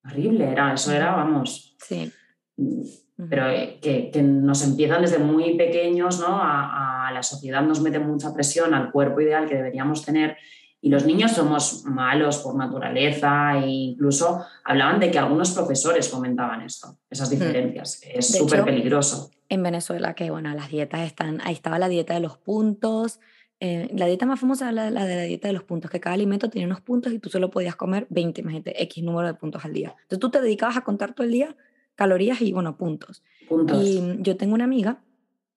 [0.05, 1.75] Horrible era, eso era, vamos.
[1.79, 2.11] Sí.
[2.57, 2.81] Mm.
[3.29, 6.27] Pero eh, que, que nos empiezan desde muy pequeños, ¿no?
[6.39, 10.37] A, a la sociedad nos mete mucha presión al cuerpo ideal que deberíamos tener.
[10.79, 16.61] Y los niños somos malos por naturaleza e incluso hablaban de que algunos profesores comentaban
[16.61, 17.99] esto, esas diferencias.
[18.13, 18.37] Es Mm.
[18.37, 19.31] Súper peligroso.
[19.49, 23.19] en Venezuela, que bueno, las dietas están, ahí estaba la dieta de los puntos.
[23.59, 25.99] eh, la dieta más famosa era la, la de la dieta de los puntos, que
[25.99, 29.33] cada alimento tenía unos puntos y tú solo podías comer 20, imagínate, X número de
[29.33, 29.95] puntos al día.
[30.03, 31.55] Entonces tú te dedicabas a contar todo el día
[31.97, 33.23] calorías y, bueno, puntos.
[33.49, 33.83] Puntos.
[33.85, 35.01] Y mm, yo tengo una amiga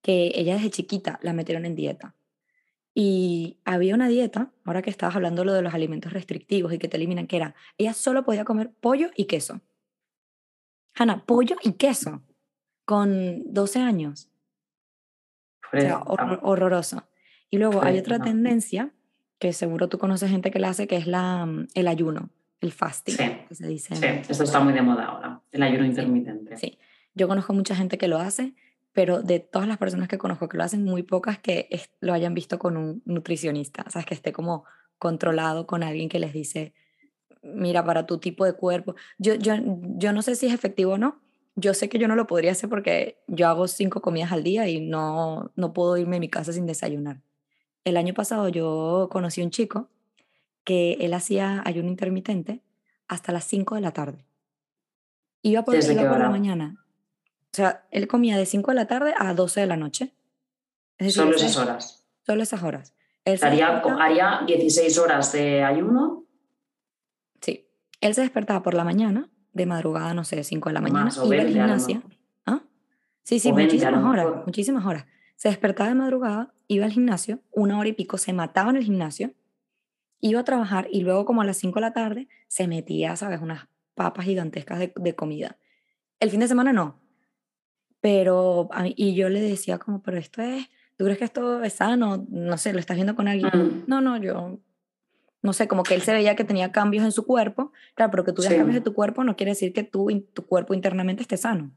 [0.03, 2.17] que ella desde chiquita la metieron en dieta.
[2.93, 6.89] Y había una dieta, ahora que estabas hablando lo de los alimentos restrictivos y que
[6.89, 9.61] te eliminan, que era, ella solo podía comer pollo y queso.
[10.95, 12.23] Hanna, pollo y queso,
[12.85, 14.29] con 12 años.
[15.73, 16.25] O sea, Pobrecita.
[16.25, 17.05] hor- horroroso.
[17.49, 18.93] Y luego hay otra tendencia,
[19.39, 22.73] que seguro tú conoces gente que la hace, que es la, mm, el ayuno, el
[22.73, 23.25] fasting, Sí.
[23.49, 23.97] que se dice.
[23.97, 26.57] Sí, esto está muy de moda ahora, el ayuno intermitente.
[26.57, 26.79] Sí,
[27.15, 28.55] yo conozco mucha gente que lo hace,
[28.93, 32.13] pero de todas las personas que conozco que lo hacen, muy pocas que es- lo
[32.13, 34.65] hayan visto con un nutricionista, o sea, que esté como
[34.99, 36.75] controlado con alguien que les dice,
[37.43, 38.95] mira, para tu tipo de cuerpo.
[39.19, 39.55] Yo, yo,
[39.97, 41.21] yo no sé si es efectivo o no.
[41.57, 44.69] Yo sé que yo no lo podría hacer porque yo hago cinco comidas al día
[44.69, 47.21] y no, no puedo irme a mi casa sin desayunar.
[47.85, 49.91] El año pasado yo conocí a un chico
[50.65, 52.63] que él hacía ayuno intermitente
[53.09, 54.25] hasta las 5 de la tarde.
[55.43, 56.77] Iba por, ¿Desde iba por la mañana.
[57.53, 60.15] O sea, él comía de 5 de la tarde a 12 de la noche.
[60.99, 62.07] Es decir, Solo esas horas.
[62.27, 62.95] Solo esas horas.
[63.25, 66.25] Él Haría, haría 16 horas de ayuno,
[67.41, 67.67] Sí.
[68.01, 71.17] Él se despertaba por la mañana, de madrugada, no sé, 5 de la mañana, más
[71.17, 71.95] iba al 20 a lo gimnasio.
[71.97, 72.13] mejor.
[72.47, 72.63] ¿Ah?
[73.23, 75.07] Sí, sí, O 20 a lo muchísimas horas, muchísimas horas.
[75.37, 78.85] Se despertaba de madrugada, iba al gimnasio, una hora y pico, se mataba en el
[78.85, 79.33] gimnasio,
[80.21, 83.41] iba a trabajar y luego como a las 5 de la tarde se metía, ¿sabes?
[83.41, 85.57] Unas papas gigantescas de, de comida.
[86.19, 87.01] El fin de semana no.
[88.01, 91.63] Pero, a mí- y yo le decía como, pero esto es, ¿tú crees que esto
[91.63, 92.27] es sano?
[92.31, 93.51] No sé, lo estás viendo con alguien.
[93.53, 94.59] Mm, No, no, yo
[95.43, 97.73] no sé, como que él se veía que tenía cambios en su cuerpo.
[97.95, 98.59] Claro, pero que tú veas Sí.
[98.59, 101.73] cambios de tu cuerpo no quiere decir que tú, tu cuerpo internamente esté sano.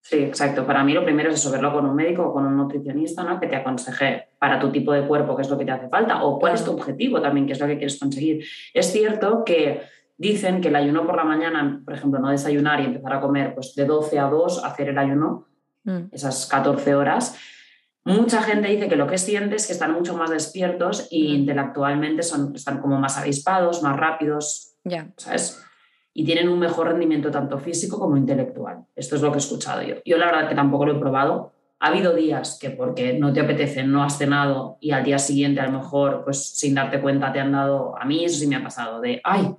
[0.00, 0.64] Sí, exacto.
[0.66, 3.40] Para mí lo primero es eso, verlo con un médico o con un nutricionista, ¿no?
[3.40, 6.22] Que te aconseje para tu tipo de cuerpo qué es lo que te hace falta
[6.24, 8.44] o cuál es tu objetivo también, qué es lo que quieres conseguir.
[8.72, 9.82] Es cierto que
[10.18, 13.54] dicen que el ayuno por la mañana, por ejemplo, no desayunar y empezar a comer
[13.54, 15.46] pues de 12 a 2, hacer el ayuno,
[15.84, 17.36] Mm, esas 14 horas.
[18.04, 21.34] Mucha gente dice que lo que siente es que están mucho más despiertos y Mm.
[21.40, 25.62] intelectualmente son, están como más avispados, más rápidos, Ya, ¿sabes?
[26.12, 28.84] Y tienen un mejor rendimiento tanto físico como intelectual.
[28.96, 29.96] Esto es lo que he escuchado yo.
[30.04, 31.52] Yo la verdad que tampoco lo he probado.
[31.78, 35.60] Ha habido días que porque no te apetece, no has cenado y al día siguiente
[35.60, 38.56] a lo mejor, pues sin darte cuenta te han dado, a mí eso sí me
[38.56, 39.54] ha pasado, de, ay,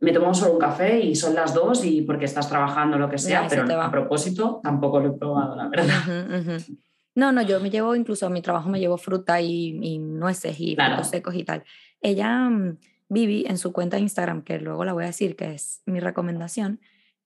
[0.00, 3.18] me tomo solo un café y son las dos y porque estás trabajando lo que
[3.18, 5.86] sea, pero a propósito tampoco lo he probado, la verdad.
[5.86, 6.78] Ujú, ujú.
[7.14, 10.56] No, no, yo me llevo, incluso a mi trabajo me llevo fruta y, y nueces
[10.60, 10.94] y Claro.
[10.94, 11.64] frutos secos y tal.
[12.00, 15.54] Ella, mm, Vivi, en su cuenta de Instagram, que luego la voy a decir que
[15.54, 16.80] es mi recomendación,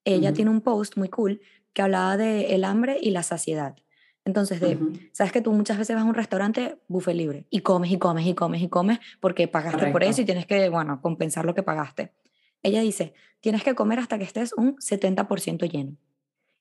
[0.04, 0.36] ella Ujú.
[0.36, 1.40] tiene un post muy cool
[1.74, 3.76] que hablaba de el hambre y la saciedad.
[4.24, 4.92] Entonces, de, Ujú.
[5.12, 8.24] sabes que tú muchas veces vas a un restaurante buffet libre y comes y comes
[8.26, 10.10] y comes y comes porque pagaste por Correcto.
[10.10, 12.12] eso y tienes que, bueno, compensar lo que pagaste.
[12.62, 15.96] Ella dice, tienes que comer hasta que estés un 70% lleno.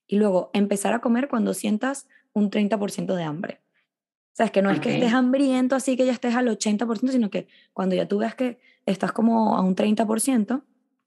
[0.06, 3.60] Y luego empezar a comer cuando sientas un 30% de hambre.
[4.32, 7.10] O sea, es que no es que estés hambriento así que ya estés al 80%,
[7.10, 10.62] sino que cuando ya tú ves que estás como a un 30%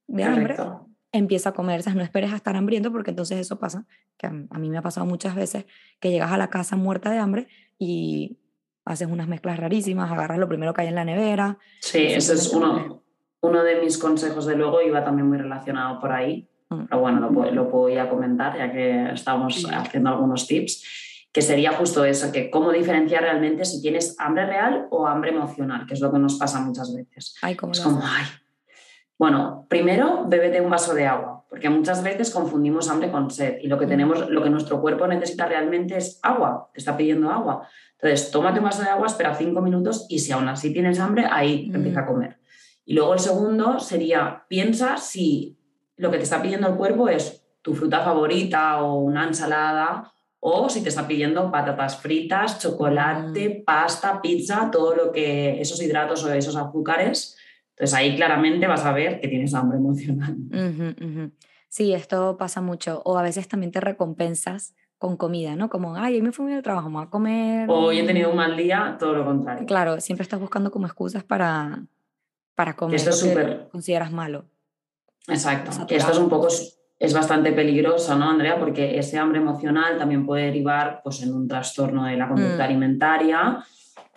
[0.07, 0.87] de hambre, Correcto.
[1.11, 1.79] empieza a comer.
[1.79, 3.85] O sea, no esperes a estar hambriento porque entonces eso pasa,
[4.17, 5.65] que a, mí me ha pasado muchas veces,
[5.99, 7.47] que llegas a la casa muerta de hambre
[7.79, 8.37] y
[8.85, 11.57] haces unas mezclas rarísimas, agarras lo primero que hay en la nevera.
[11.81, 13.03] Sí, ese es uno,
[13.45, 16.47] uno de mis consejos, de luego, iba también muy relacionado por ahí.
[16.67, 16.85] Mm.
[16.89, 21.43] pero bueno, lo, puedo- lo voy a comentar ya que estamos haciendo algunos tips, que
[21.43, 25.93] sería justo eso, que cómo diferenciar realmente si tienes hambre real o hambre emocional, que
[25.93, 27.35] es lo que nos pasa muchas veces.
[27.43, 28.09] Ay, ¿cómo Es como, haces?
[28.17, 28.25] ay.
[29.17, 33.67] Bueno, primero bébete un vaso de agua, porque muchas veces confundimos hambre con sed y
[33.67, 33.89] lo que Mm.
[33.89, 37.67] tenemos, lo que nuestro cuerpo necesita realmente es agua, te está pidiendo agua.
[38.01, 41.25] Entonces, tómate un vaso de agua, espera cinco minutos y si aún así tienes hambre,
[41.29, 41.75] ahí Mm.
[41.75, 42.37] empieza a comer.
[42.85, 45.57] Y luego el segundo sería, piensa si
[45.97, 50.69] lo que te está pidiendo el cuerpo es tu fruta favorita o una ensalada o
[50.69, 56.31] si te está pidiendo patatas fritas, chocolate, pasta, pizza, todo lo que esos hidratos o
[56.31, 57.35] esos azúcares.
[57.71, 60.37] Entonces ahí claramente vas a ver que tienes hambre emocional.
[61.67, 63.01] Sí, esto pasa mucho.
[63.03, 65.69] O a veces también te recompensas con comida, ¿no?
[65.69, 67.69] Como, ay, hoy me fui bien al trabajo, me voy a comer.
[67.69, 69.65] Hoy he tenido un mal día, todo lo contrario.
[69.65, 71.83] Claro, siempre estás buscando como excusas para,
[72.55, 74.45] para comer esto es lo que súper- consideras malo.
[75.27, 75.71] Exacto.
[75.87, 78.57] Que esto es un poco, es bastante peligroso, ¿no, Andrea?
[78.59, 82.61] Porque ese hambre emocional también puede derivar pues, en un trastorno de la conducta Mm.
[82.61, 83.65] alimentaria,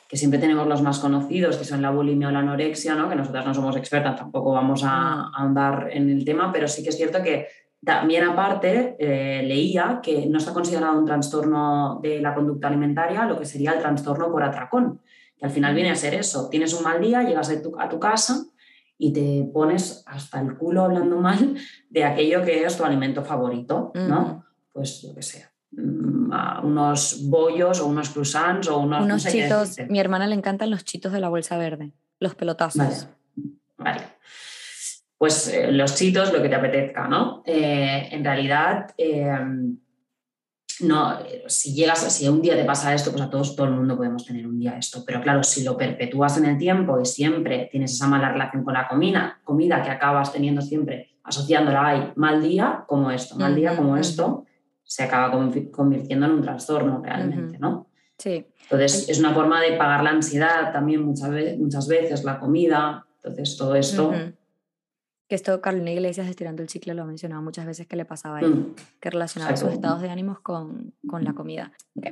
[0.07, 3.09] que siempre tenemos los más conocidos, que son la bulimia o la anorexia, ¿no?
[3.09, 6.83] Que nosotras no somos expertas, tampoco vamos a, a andar en el tema, pero sí
[6.83, 7.47] que es cierto que
[7.85, 13.39] también aparte eh, leía que no está considerado un trastorno de la conducta alimentaria lo
[13.39, 15.01] que sería el trastorno por atracón,
[15.39, 17.89] que al final viene a ser eso, tienes un mal día, llegas a tu, a
[17.89, 18.45] tu casa
[18.97, 21.57] y te pones hasta el culo hablando mal
[21.89, 24.45] de aquello que es tu alimento favorito, ¿no?
[24.73, 29.23] Pues lo que sea, mm, a unos bollos o unos croissants o unos, no Unos
[29.23, 32.79] sé chitos, mi hermana le encantan los chitos de la bolsa verde, los pelotazos.
[32.79, 33.19] Vale.
[33.79, 34.03] Vale.
[35.17, 37.43] Pues eh, los chitos, lo que te apetezca, ¿no?
[37.45, 39.37] Eh, en realidad, eh,
[40.81, 43.73] no, eh, si llegas, si un día te pasa esto, pues a todos, todo el
[43.73, 45.03] mundo podemos tener un día esto.
[45.07, 48.75] Pero claro, si lo perpetúas en el tiempo y siempre tienes esa mala relación con
[48.75, 53.77] la comida, comida que acabas teniendo siempre asociándola a mal día como esto, mal día
[53.77, 54.45] como esto,
[54.83, 57.59] se acaba convi- convirtiendo en un trastorno realmente.
[57.59, 57.89] ¿no?
[58.17, 62.39] Sí, Entonces, es una forma de pagar la ansiedad también muchas veces, muchas veces la
[62.41, 63.07] comida.
[63.23, 64.13] Entonces, todo esto.
[65.29, 68.39] Que esto Carolina Iglesias estirando el chicle lo ha mencionado muchas veces que le pasaba
[68.39, 69.75] a ella, mm, que relacionaba sus Exacto.
[69.77, 71.73] estados de ánimos con, con la comida.
[71.97, 72.07] Ok.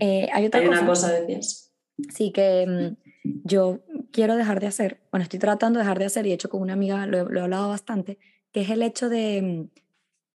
[0.00, 1.72] Eh, hay otra Hay cosa, una cosa, decías.
[2.10, 3.80] sí, que mm, yo
[4.12, 6.60] quiero dejar de hacer, bueno, estoy tratando de dejar de hacer y de hecho con
[6.60, 8.18] una amiga lo, he- lo he hablado bastante,
[8.52, 9.80] que es el hecho de mm,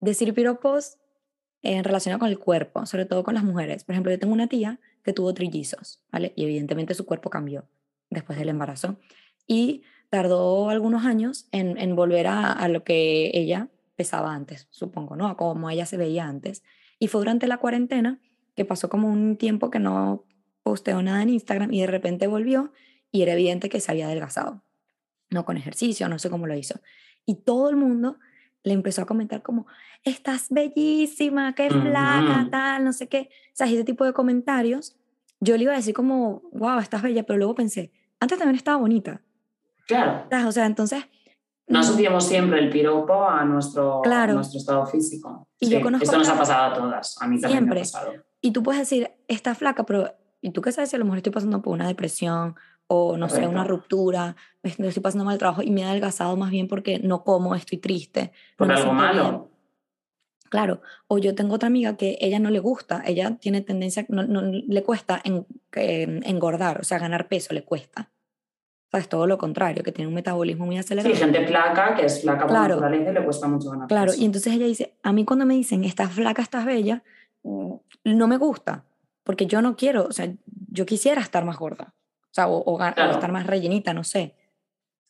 [0.01, 0.97] decir piropos
[1.63, 3.85] en relación con el cuerpo, sobre todo con las mujeres.
[3.85, 6.33] Por ejemplo, yo tengo una tía que tuvo trillizos, ¿vale?
[6.37, 7.69] Y evidentemente su cuerpo cambió
[8.09, 8.97] después del embarazo.
[9.47, 15.17] Y tardó algunos años en, en volver a, a lo que ella pesaba antes, supongo,
[15.17, 15.29] ¿no?
[15.29, 16.63] A como ella se veía antes.
[16.99, 18.21] Y fue durante la cuarentena
[18.55, 20.25] que pasó como un tiempo que no
[20.63, 22.73] posteó nada en Instagram y de repente volvió
[23.13, 24.63] y era evidente que se había adelgazado.
[25.31, 26.81] No con ejercicio, no sé cómo lo hizo.
[27.25, 28.19] Y todo el mundo
[28.63, 29.67] le empezó a comentar como,
[30.05, 32.51] estás bellísima, qué flaca, Ujú.
[32.51, 33.29] tal, no sé qué.
[33.31, 34.97] O sea, ese tipo de comentarios.
[35.41, 38.79] Yo le iba a decir como, wow, estás bella, pero luego pensé, antes también estaba
[38.79, 39.23] bonita.
[39.87, 40.27] Claro.
[40.31, 40.47] ¿sabes?
[40.47, 41.05] O sea, entonces...
[41.69, 44.35] No mm, asociamos siempre el piropo a nuestro, a Claro.
[44.35, 45.49] nuestro estado físico.
[45.59, 47.17] Y yo Sí, conozco esto nos ha pasado a todas.
[47.21, 47.81] A mí también me Siempre.
[47.81, 48.25] ha pasado.
[48.41, 51.19] Y tú puedes decir, está flaca, pero ¿y tú qué sabes si a lo mejor
[51.19, 52.55] estoy pasando por una depresión
[52.87, 53.69] o no sé, una Correcto.
[53.69, 57.01] ruptura, me me estoy pasando mal el trabajo y me he adelgazado más bien porque
[57.01, 58.31] no como, estoy triste.
[58.31, 59.17] no Por me algo siento bien?
[59.25, 59.51] malo.
[60.49, 64.23] Claro, o yo tengo otra amiga que ella no le gusta, ella tiene tendencia, no,
[64.23, 65.45] no- le cuesta en-
[65.75, 68.13] eh, engordar, o sea, ganar peso le cuesta.
[68.97, 69.11] ¿Sabes?
[69.11, 71.15] Todo lo contrario, que tiene un metabolismo muy Sí, acelerado.
[71.15, 72.77] gente flaca, que es flaca por Claro.
[72.77, 74.23] naturaleza y le cuesta mucho ganar Claro, peso.
[74.23, 77.03] y entonces ella dice, a mí cuando me dicen, estás flaca, estás bella,
[77.43, 78.85] mm, no me gusta,
[79.23, 80.33] porque yo no quiero, o sea,
[80.71, 83.11] yo quisiera estar más gorda, o sea, o, o ga- o Claro.
[83.13, 84.35] estar más rellenita, no sé.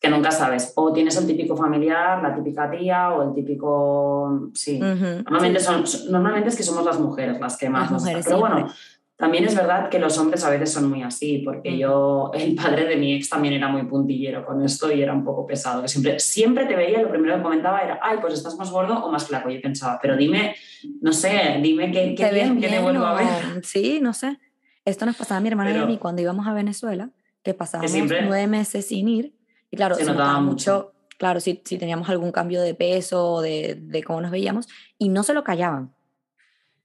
[0.01, 0.72] Que nunca sabes.
[0.75, 4.51] O tienes el típico familiar, la típica tía o el típico...
[4.53, 4.77] Sí.
[4.83, 5.66] Ujú, Normalmente, sí.
[5.66, 8.68] son, normalmente es que somos las mujeres las que más Las nos mujeres Pero bueno.
[9.17, 11.77] También es verdad que los hombres a veces son muy así, porque Mm.
[11.79, 15.25] yo, el padre de mi ex también era muy puntillero con esto y era un
[15.25, 18.57] poco pesado, que siempre, siempre te veía lo primero que comentaba era, ay, pues estás
[18.57, 19.49] más gordo o más flaco.
[19.49, 20.55] Yo pensaba, pero dime,
[21.01, 23.65] no sé, dime qué, qué ¿Te ves bien, que te vuelvo a ver.
[23.65, 24.39] Sí, no sé.
[24.85, 27.11] Esto nos pasaba a mi hermana y a mí cuando íbamos a Venezuela,
[27.43, 29.35] que pasábamos siempre nueve meses sin ir.
[29.71, 33.33] Y claro, se se, notaba notaba mucho, claro, si, si teníamos algún cambio de peso
[33.33, 35.96] o de, de cómo nos veíamos, y no se lo callaban.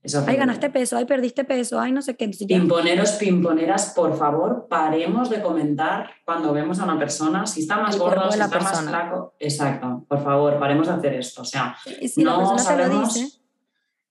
[0.04, 2.26] Eso Ay, ganaste peso, ay, perdiste peso, ay, no sé qué.
[2.26, 7.78] Entonces Pimponeros, pimponeras, por favor, paremos de comentar cuando vemos a una persona si está
[7.78, 8.00] más de
[8.32, 9.36] si está más flaco.
[9.40, 11.44] Exacto, por favor, paremos de hacer esto.
[11.44, 13.42] O sea, y si la no persona te lo sabemos- dice,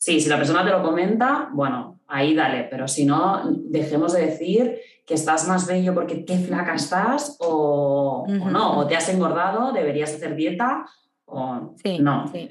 [0.02, 4.26] Sí, si la persona te lo comenta, bueno, ahí dale, pero si no, dejemos de
[4.28, 9.72] decir que estás más bello porque qué flaca estás o, no, o te has engordado,
[9.72, 10.86] deberías hacer dieta
[11.26, 12.26] o sí, no.
[12.32, 12.48] sí.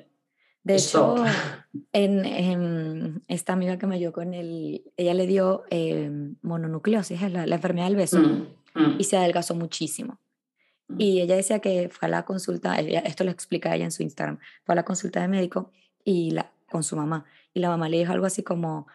[0.63, 1.15] De hecho,
[1.93, 6.09] en, en esta amiga que me dio con él, ella le dio eh,
[6.41, 10.19] mononucleosis, la, la enfermedad del beso, Mm, mm, y se adelgazó muchísimo.
[10.87, 10.95] mm.
[11.01, 14.37] Y ella decía que fue a la consulta, esto lo explica ella en su Instagram,
[14.63, 15.71] fue a la consulta de médico
[16.03, 17.25] y la, con su mamá.
[17.53, 18.85] Y la mamá le dijo algo así como,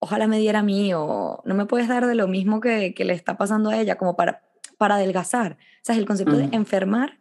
[0.00, 3.04] ojalá me diera a mí o no me puedes dar de lo mismo que, que
[3.04, 4.42] le está pasando a ella, como para,
[4.76, 5.52] para adelgazar.
[5.52, 6.54] O sea, el concepto de Mm.
[6.54, 7.18] enfermar,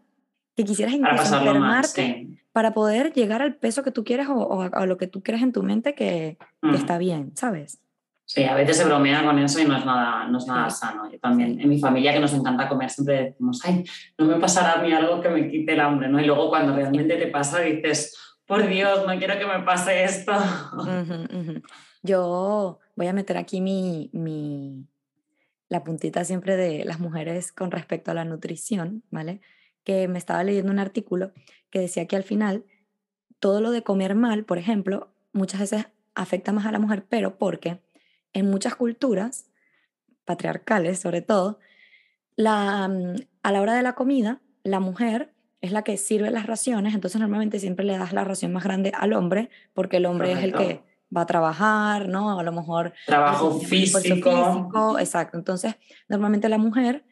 [0.55, 2.39] que quisieras Para incluso mal, enfermarte sí.
[2.51, 5.41] para poder llegar al peso que tú quieres o, o a, lo que tú crees
[5.41, 6.75] en tu mente que, que Mm.
[6.75, 7.79] está bien, ¿sabes?
[8.25, 10.77] Sí, a veces se bromea con eso y no es nada, no es nada Sí.
[10.79, 11.11] sano.
[11.11, 13.83] Yo también, en mi familia que nos encanta comer, siempre decimos, ay,
[14.17, 16.17] no me pasará a mí algo que me quite el hambre, ¿no?
[16.19, 20.31] Y luego cuando realmente te pasa dices, por Dios, no quiero que me pase esto.
[20.33, 21.61] Ujú, ujú.
[22.03, 24.85] Yo voy a meter aquí mi, mi,
[25.67, 29.41] la puntita siempre de las mujeres con respecto a la nutrición, ¿vale?
[29.83, 31.31] Que me estaba leyendo un artículo
[31.69, 32.65] que decía que al final
[33.39, 37.37] todo lo de comer mal, por ejemplo, muchas veces afecta más a la mujer, pero
[37.37, 37.79] porque
[38.33, 39.45] en muchas culturas,
[40.25, 41.59] patriarcales sobre todo,
[42.35, 46.47] la, mm, a la hora de la comida, la mujer es la que sirve las
[46.47, 50.31] raciones, entonces normalmente siempre le das la ración más grande al hombre, porque el hombre
[50.33, 50.83] es el que
[51.15, 52.39] va a trabajar, ¿no?
[52.39, 53.99] A lo mejor Trabajo físico.
[53.99, 55.37] físico, exacto.
[55.37, 55.75] Entonces,
[56.07, 57.03] normalmente la mujer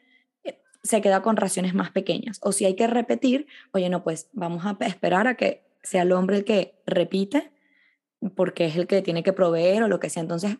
[0.82, 2.38] se queda con raciones más pequeñas.
[2.42, 6.12] O si hay que repetir, oye, no, pues vamos a esperar a que sea el
[6.12, 7.52] hombre el que repite,
[8.34, 10.22] porque es el que tiene que proveer o lo que sea.
[10.22, 10.58] Entonces,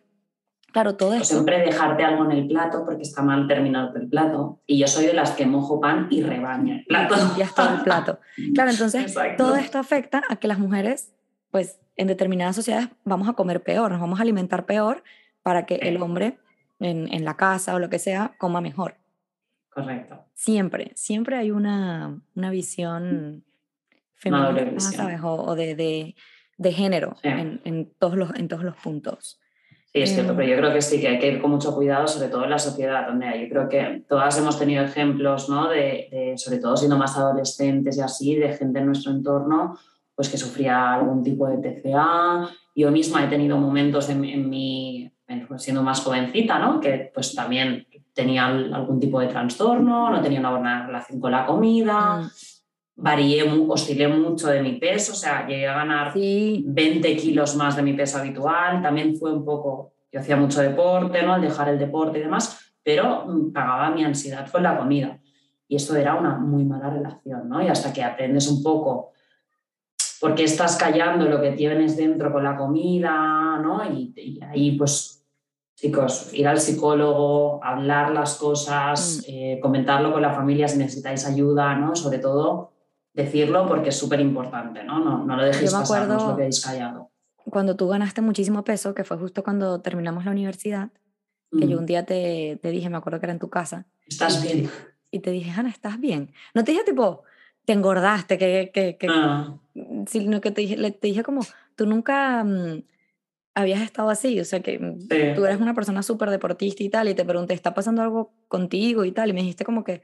[0.71, 1.25] claro, todo O esto...
[1.35, 4.61] siempre dejarte algo en el plato porque está mal terminado el plato.
[4.65, 7.15] Y yo soy de las que mojo pan y rebaño el plato.
[7.15, 8.19] limpias todo el plato.
[8.53, 9.43] Claro, entonces Exacto.
[9.43, 11.13] todo esto afecta a que las mujeres,
[11.51, 15.03] pues en determinadas sociedades vamos a comer peor, nos vamos a alimentar peor
[15.43, 16.39] para que el hombre
[16.79, 19.00] en, en la casa o lo que sea coma mejor.
[19.71, 20.25] Correcto.
[20.33, 23.43] Siempre, siempre hay una, una visión
[24.15, 24.79] femenina, visión.
[24.93, 25.21] ¿sabes?
[25.23, 26.15] O, o de, de,
[26.57, 27.27] de género Sí.
[27.29, 29.39] en, en todos los, en todos los puntos.
[29.93, 31.73] Sí, es cierto, Em, pero yo creo que sí, que hay que ir con mucho
[31.75, 35.67] cuidado, sobre todo en la sociedad, donde yo creo que todas hemos tenido ejemplos, ¿no?
[35.69, 39.77] De, de, sobre todo siendo más adolescentes y así, de gente en nuestro entorno,
[40.15, 42.49] pues que sufría algún tipo de TCA.
[42.75, 46.79] Yo misma he tenido momentos en, en mi, en- pues, siendo más jovencita, ¿no?
[46.79, 51.31] Que pues también tenía al- algún tipo de trastorno, no tenía una buena relación con
[51.31, 52.29] la comida, Mm,
[53.03, 57.75] varié, oscilé mucho de mi peso, o sea, llegué a ganar Sí, 20 kilos más
[57.75, 58.81] de mi peso habitual.
[58.81, 61.33] También fue un poco, yo hacía mucho deporte, ¿no?
[61.33, 65.17] Al dejar el deporte y demás, pero mm, pagaba mi ansiedad con la comida.
[65.67, 67.61] Y esto era una muy mala relación, ¿no?
[67.63, 69.11] Y hasta que aprendes un poco
[70.19, 73.81] por qué estás callando lo que tienes dentro con la comida, ¿no?
[73.91, 75.20] Y, y ahí, pues,
[75.85, 81.75] chicos, ir al psicólogo, hablar las cosas, eh, comentarlo con la familia si necesitáis ayuda,
[81.75, 81.95] ¿no?
[81.95, 82.71] Sobre todo
[83.13, 84.99] decirlo porque es súper importante, ¿no?
[84.99, 85.25] ¿no?
[85.25, 87.09] No lo dejéis Yo me pasar, no os acuerdo- lo quedéis callado.
[87.49, 90.89] cuando tú ganaste muchísimo peso, que fue justo cuando terminamos la universidad,
[91.59, 91.79] que yo Mm.
[91.79, 94.69] un día te, te dije, me acuerdo que era en tu casa, ¿Estás bien?
[95.09, 96.31] y te dije, Ana, ¿estás bien?
[96.53, 97.23] No te dije tipo,
[97.65, 99.55] te engordaste, que, que, que, Ah,
[100.05, 101.41] sino que te dije, te dije como,
[101.75, 102.83] tú nunca mm,
[103.53, 105.17] habías estado así, o sea que mm, Sí.
[105.35, 109.03] tú eres una persona súper deportista y tal, y te pregunté, ¿está pasando algo contigo
[109.05, 109.29] y tal?
[109.29, 110.01] Y me dijiste como que,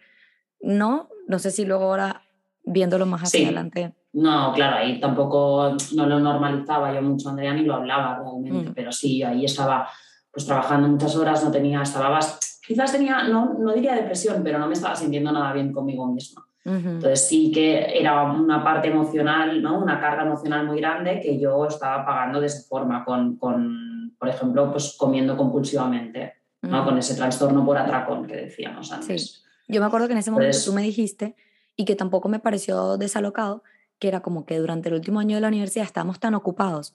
[0.62, 2.24] no, no sé si luego ahora,
[2.66, 3.46] viéndolo más hacia Sí.
[3.46, 8.72] adelante, No, claro, ahí tampoco no lo normalizaba yo mucho, Andrea, ni lo hablaba realmente,
[8.72, 8.74] Mm.
[8.74, 9.88] pero sí, ahí estaba
[10.32, 12.20] pues trabajando muchas horas, no tenía, estaba
[12.66, 16.47] quizás tenía, no, no diría depresión, pero no me estaba sintiendo nada bien conmigo misma.
[16.68, 19.80] Entonces sí que era una parte emocional, ¿no?
[19.80, 24.28] una carga emocional muy grande que yo estaba pagando de esa forma, con, con, por
[24.28, 26.80] ejemplo, pues comiendo compulsivamente, ¿no?
[26.80, 26.90] ujú.
[26.90, 29.46] con ese trastorno por atracón que decíamos antes.
[29.70, 31.36] Yo me acuerdo que en ese momento Entonces- tú me dijiste,
[31.78, 33.64] y que tampoco me pareció desalocado,
[34.00, 36.94] que era como que durante el último año de la universidad estábamos tan ocupados,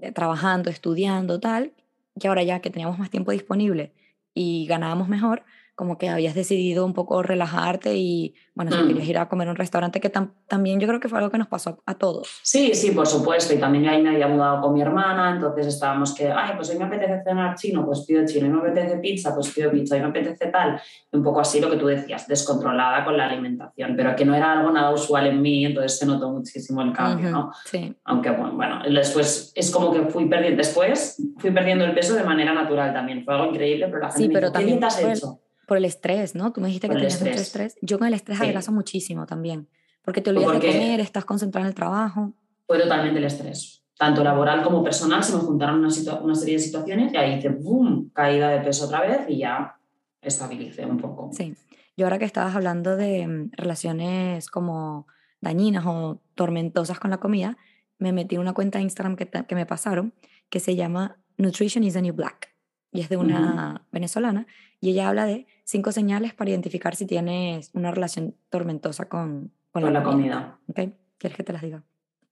[0.00, 1.72] eh, trabajando, estudiando, tal,
[2.18, 3.92] que ahora ya que teníamos más tiempo disponible
[4.34, 5.44] y ganábamos mejor,
[5.80, 8.86] como que habías decidido un poco relajarte y, bueno, si Mm.
[8.88, 11.30] querías ir a comer a un restaurante, que tam- también yo creo que fue algo
[11.30, 12.28] que nos pasó a todos.
[12.42, 13.54] Sí, sí, por supuesto.
[13.54, 16.76] Y también ahí me había mudado con mi hermana, entonces estábamos que, ay, pues hoy
[16.76, 20.02] me apetece cenar chino, pues pido chino, hoy me apetece pizza, pues pido pizza, hoy
[20.02, 20.78] me apetece tal.
[21.10, 24.34] Y un poco así lo que tú decías, descontrolada con la alimentación, pero que no
[24.34, 27.52] era algo nada usual en mí, entonces se notó muchísimo el cambio, ¿no?
[27.64, 32.14] Sí, Aunque bueno, bueno, después es como que fui perdiendo, después fui perdiendo el peso
[32.16, 34.58] de manera natural también, fue algo increíble, pero la gente Sí, me pero dijo, ¿qué
[34.58, 35.40] también dieta has hecho?
[35.70, 36.52] Por el estrés, ¿no?
[36.52, 37.76] Tú me dijiste que Por el tenías mucho estrés.
[37.80, 38.42] Yo con el estrés Sí.
[38.42, 39.68] adelgazo muchísimo también,
[40.02, 42.32] porque te olvidas de porque- comer, estás concentrado en el trabajo.
[42.66, 45.88] Fue totalmente el estrés, tanto laboral como personal, se me juntaron una,
[46.22, 49.76] una serie de situaciones y ahí hice, ¡boom!, caída de peso otra vez y ya
[50.20, 51.30] estabilicé un poco.
[51.32, 51.54] Sí,
[51.96, 55.06] yo ahora que estabas hablando de mm, relaciones como
[55.40, 57.56] dañinas o tormentosas con la comida,
[57.98, 60.14] me metí en una cuenta de Instagram que, que me pasaron
[60.48, 62.56] que se llama Nutrition is the New Black
[62.90, 64.48] y es de una venezolana
[64.80, 69.92] y ella habla de cinco señales para identificar si tienes una relación tormentosa con, con,
[69.92, 70.58] la, comida.
[70.66, 70.94] ¿Okay?
[71.16, 71.84] ¿Quieres que te las diga?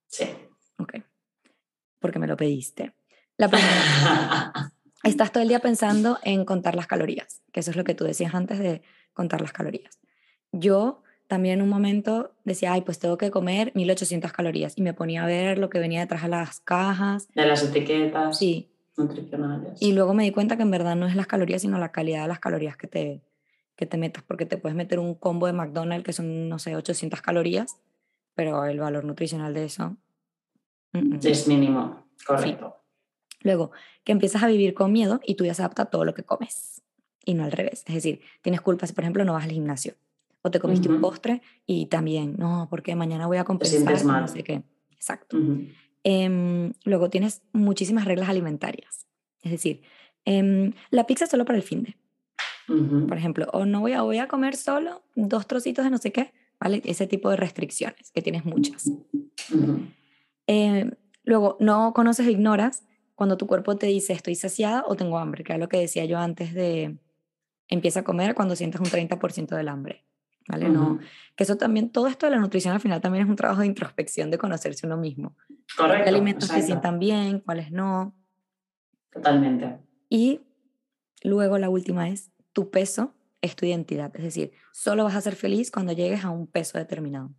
[0.08, 0.24] Sí.
[0.78, 0.94] Ok.
[2.00, 2.94] Porque me lo pediste.
[3.36, 4.72] La primera,
[5.04, 8.04] estás todo el día pensando en contar las calorías, que eso es lo que tú
[8.04, 8.82] decías antes de
[9.12, 10.00] contar las calorías.
[10.50, 14.94] Yo también en un momento decía, ay, pues tengo que comer 1800 calorías y me
[14.94, 17.28] ponía a ver lo que venía detrás de las cajas.
[17.34, 18.36] De las etiquetas.
[18.36, 18.68] Sí.
[18.96, 19.80] Nutricionales.
[19.80, 22.22] Y luego me di cuenta que en verdad no es las calorías, sino la calidad
[22.22, 23.22] de las calorías que te,
[23.78, 26.74] que te metas, porque te puedes meter un combo de McDonald's que son, no sé,
[26.74, 27.80] 800 calorías,
[28.34, 29.96] pero el valor nutricional de eso
[31.22, 32.76] es mínimo, correcto.
[33.42, 33.70] Luego,
[34.02, 36.24] que empiezas a vivir con miedo y tú ya se adapta a todo lo que
[36.24, 36.82] comes
[37.24, 37.84] y no al revés.
[37.86, 39.94] Es decir, tienes culpas por ejemplo, no vas al gimnasio
[40.42, 44.42] o te comiste un postre y también, no, porque mañana voy a compensar, no sé
[44.42, 44.64] qué.
[44.90, 45.38] Exacto.
[46.02, 49.06] Em, luego, tienes muchísimas reglas alimentarias.
[49.42, 49.82] Es decir,
[50.24, 51.96] em, la pizza es solo para el fin de.
[52.68, 56.12] Por ejemplo, o no voy a, voy a comer solo dos trocitos de no sé
[56.12, 56.82] qué, ¿vale?
[56.84, 58.90] Ese tipo de restricciones, que tienes muchas.
[60.46, 60.90] Eh,
[61.24, 65.44] luego, no conoces o ignoras cuando tu cuerpo te dice estoy saciada o tengo hambre,
[65.44, 66.98] que es lo que decía yo antes de
[67.68, 70.04] empieza a comer cuando sientes un 30% del hambre.
[70.50, 70.70] ¿Vale?
[70.70, 70.98] no,
[71.36, 73.66] que eso también, todo esto de la nutrición al final también es un trabajo de
[73.66, 75.36] introspección, de conocerse uno mismo.
[75.76, 76.04] Correcto.
[76.04, 78.14] ¿Qué alimentos te sientan bien, cuáles no?
[79.12, 79.76] Totalmente.
[80.08, 80.40] Y
[81.22, 84.10] luego la última es, tu peso es tu identidad.
[84.16, 87.30] Es decir, solo vas a ser feliz cuando llegues a un peso determinado.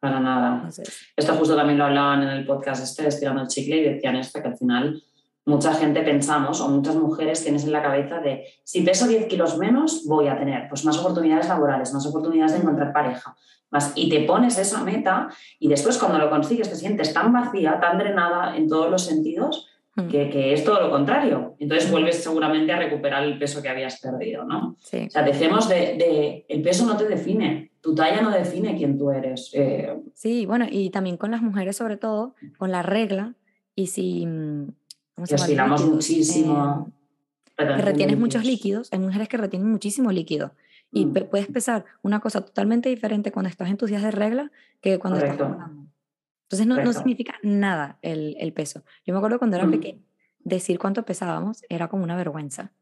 [0.00, 0.66] Para nada.
[1.14, 4.40] Esto justo también lo hablaban en el podcast este, Estirando el Chicle, y decían esto,
[4.40, 5.02] que al final
[5.44, 9.58] mucha gente pensamos, o muchas mujeres tienes en la cabeza de, si peso 10 kilos
[9.58, 13.36] menos, voy a tener pues, más oportunidades laborales, más oportunidades de encontrar pareja.
[13.70, 15.28] Más, y te pones esa meta
[15.58, 19.68] y después cuando lo consigues te sientes tan vacía, tan drenada en todos los sentidos,
[20.02, 20.08] mm.
[20.08, 21.56] que, es todo lo contrario.
[21.58, 24.76] Entonces vuelves seguramente a recuperar el peso que habías perdido, ¿no?
[24.78, 25.06] Sí.
[25.06, 28.98] O sea, dejemos de, de, El peso no te define, tu talla no define quién
[28.98, 29.50] tú eres.
[29.54, 29.96] Eh.
[30.14, 33.34] Sí, bueno, y también con las mujeres sobre todo, con la regla,
[33.74, 34.26] y si...
[34.26, 34.68] Mm,
[35.16, 36.92] Respiramos muchísimo.
[37.58, 40.52] Eh, retienes muchos líquidos, hay mujeres que retienen muchísimo líquido.
[40.92, 41.12] Y mm.
[41.30, 45.18] puedes pesar una cosa totalmente diferente cuando estás en tus días de regla que cuando
[45.18, 45.87] estás hablando.
[46.48, 48.82] Entonces no, no, significa nada el, el, peso.
[49.04, 50.00] Yo me acuerdo cuando era pequeña,
[50.38, 52.72] decir cuánto pesábamos era como una vergüenza.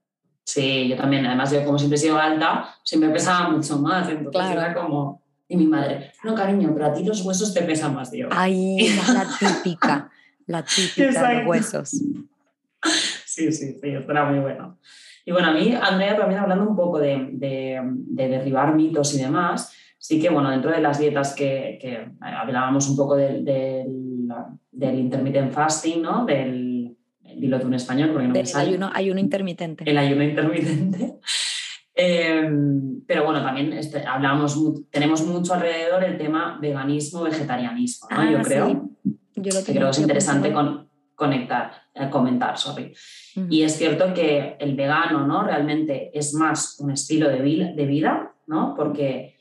[0.45, 1.27] Sí, yo también.
[1.27, 4.09] Además, yo como siempre he sido alta, siempre pesaba mucho más.
[4.09, 5.21] Entonces era como...
[5.49, 8.29] Y mi madre, no, cariño, pero a ti los huesos te pesan más, tío.
[8.31, 10.11] Ay, la típica,
[10.47, 11.91] la típica de huesos.
[11.91, 14.79] Sí, sí, sí, era muy bueno.
[15.25, 17.81] Y bueno, a mí, Andrea, también hablando un poco de, de,
[18.29, 19.73] derribar mitos y demás,
[20.07, 24.29] sí que, bueno, dentro de las dietas que, que hablábamos un poco del, del,
[24.71, 26.25] del intermittent fasting, ¿no?
[26.25, 26.97] Del
[27.37, 28.69] dilo tú en español porque no me sale.
[28.69, 29.83] Ayuno, ayuno intermitente.
[29.85, 31.15] El ayuno intermitente.
[31.99, 38.31] Em, pero bueno, también este, hablamos, tenemos mucho alrededor el tema veganismo, vegetarianismo, ¿no?
[38.33, 38.91] yo ah, creo.
[39.35, 42.93] Yo lo creo que es interesante con, conectar, eh, comentar, sorry.
[43.49, 45.43] Y es cierto que el vegano, ¿no?
[45.43, 48.75] Realmente es más un estilo de, vida, de vida ¿no?
[48.77, 49.36] Porque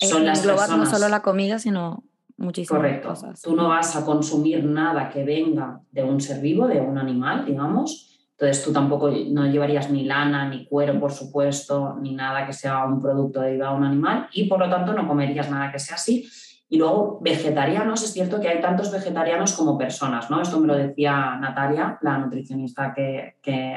[0.00, 0.78] son las personas...
[0.78, 2.04] no solo la comida, sino
[2.36, 3.08] muchísimas Correcto.
[3.08, 3.42] cosas.
[3.42, 7.44] Tú no vas a consumir nada que venga de un ser vivo, de un animal,
[7.44, 8.06] digamos.
[8.32, 12.86] Entonces tú tampoco no llevarías ni lana, ni cuero, por supuesto, ni nada que sea
[12.86, 15.96] un producto derivado de un animal y por lo tanto no comerías nada que sea
[15.96, 16.26] así.
[16.70, 20.40] Y luego, vegetarianos, es cierto que hay tantos vegetarianos como personas, ¿no?
[20.40, 23.76] Esto me lo decía Natalia, la nutricionista que, que,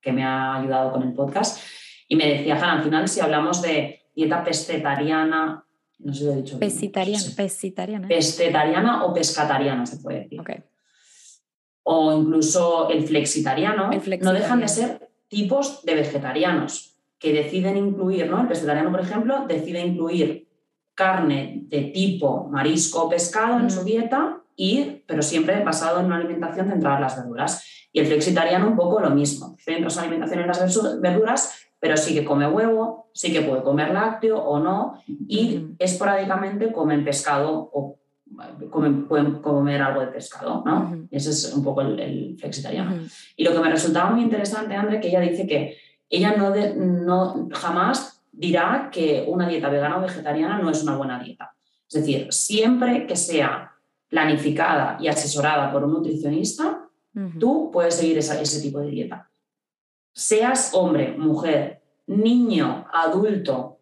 [0.00, 1.62] que me ha ayudado con el podcast,
[2.08, 5.64] y me decía, Jana, al final si hablamos de dieta pescetariana,
[5.98, 6.58] no sé si lo he dicho.
[6.58, 8.08] Pescitariana.
[8.08, 10.40] Pescetariana o pescatariana, se puede decir.
[11.82, 13.90] O incluso el flexitariano.
[14.20, 18.40] No dejan de ser tipos de vegetarianos que deciden incluir, ¿no?
[18.42, 20.48] El pescetariano, por ejemplo, decide incluir
[20.94, 26.16] carne de tipo marisco o pescado en su dieta, y, pero siempre basado en una
[26.16, 27.66] alimentación centrada en las verduras.
[27.92, 31.54] Y el flexitariano un poco lo mismo, centra su alimentación en las verduras,
[31.84, 37.04] pero sí que come huevo, sí que puede comer lácteo o no, y esporádicamente comen
[37.04, 37.98] pescado o
[38.70, 41.06] comen, pueden comer algo de pescado, ¿no?
[41.10, 43.02] Ese es un poco el, flexitariano.
[43.36, 45.76] Y lo que me resultaba muy interesante, André, que ella dice que
[46.08, 51.22] ella no, no jamás dirá que una dieta vegana o vegetariana no es una buena
[51.22, 51.54] dieta.
[51.86, 53.72] Es decir, siempre que sea
[54.08, 56.88] planificada y asesorada por un nutricionista,
[57.38, 59.28] tú puedes seguir ese tipo de dieta
[60.14, 63.78] seas hombre, mujer, niño, adulto,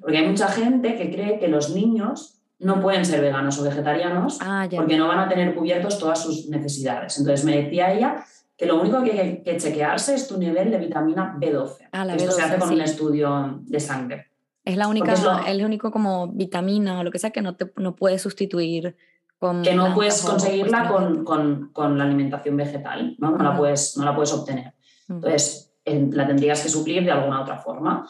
[0.00, 4.38] porque hay mucha gente que cree que los niños no pueden ser veganos o vegetarianos
[4.42, 7.18] Ah, porque no van a tener cubiertos todas sus necesidades.
[7.18, 8.24] Entonces me decía ella
[8.56, 11.88] que lo único que hay que chequearse es tu nivel de vitamina B12.
[11.92, 12.74] Ah, la Esto se B12, hace con sí.
[12.74, 14.26] un estudio de sangre.
[14.64, 17.42] Es la única, es lo- es el único como vitamina o lo que sea que
[17.42, 18.96] no te no puedes sustituir
[19.38, 23.32] con Que no puedes conseguirla con, con- con la alimentación vegetal, ¿no?
[23.32, 24.72] No, la puedes, no la puedes obtener.
[25.08, 28.08] Entonces, en- la tendrías que suplir de alguna otra forma.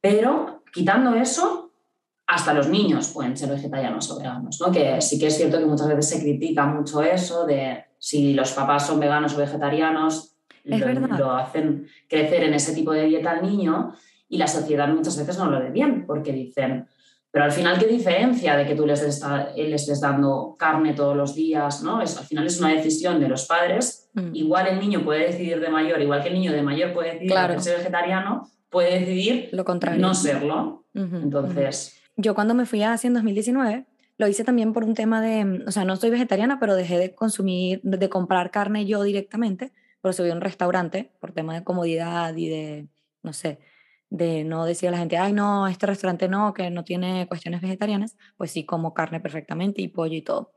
[0.00, 1.72] Pero quitando eso,
[2.26, 4.72] hasta los niños pueden ser vegetarianos o veganos, ¿no?
[4.72, 8.52] Que sí que es cierto que muchas veces se critica mucho eso de si los
[8.52, 13.94] papás son veganos o vegetarianos, lo, hacen crecer en ese tipo de dieta al niño
[14.28, 16.88] y la sociedad muchas veces no lo ve bien porque dicen,
[17.30, 21.16] pero al final, ¿qué diferencia de que tú les estés, le estés dando carne todos
[21.16, 21.82] los días?
[21.82, 22.00] ¿no?
[22.00, 24.30] Es, al final es una decisión de los padres Mm.
[24.34, 27.30] igual el niño puede decidir de mayor, igual que el niño de mayor puede decidir
[27.32, 27.58] Claro.
[27.60, 30.00] ser vegetariano, puede decidir Lo contrario.
[30.00, 30.84] no serlo.
[30.94, 33.86] Entonces, Yo cuando me fui a Asia en 2019,
[34.18, 36.96] lo hice también por un tema de, mm, o sea, no soy vegetariana, pero dejé
[36.98, 41.64] de consumir, de comprar carne yo directamente, pero subí a un restaurante por tema de
[41.64, 42.88] comodidad y de,
[43.24, 43.58] no sé,
[44.10, 47.60] de no decir a la gente, ay, no, este restaurante no, que no tiene cuestiones
[47.62, 50.52] vegetarianas, pues sí como carne perfectamente y pollo y todo.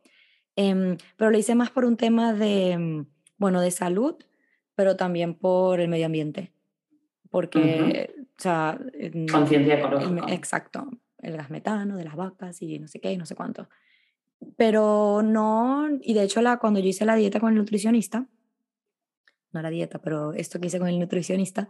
[0.55, 3.05] Em, pero lo hice más por un tema de, mm,
[3.37, 4.15] bueno, de salud,
[4.75, 6.51] pero también por el medio ambiente.
[7.29, 10.25] Porque, o sea, en- conciencia ecológica.
[10.33, 10.89] exacto,
[11.21, 13.69] el gas metano de las vacas y no sé qué y no sé cuánto.
[14.55, 18.27] Pero no, y de hecho la, cuando yo hice la dieta con el nutricionista,
[19.51, 21.67] no la dieta, pero esto que hice con el nutricionista,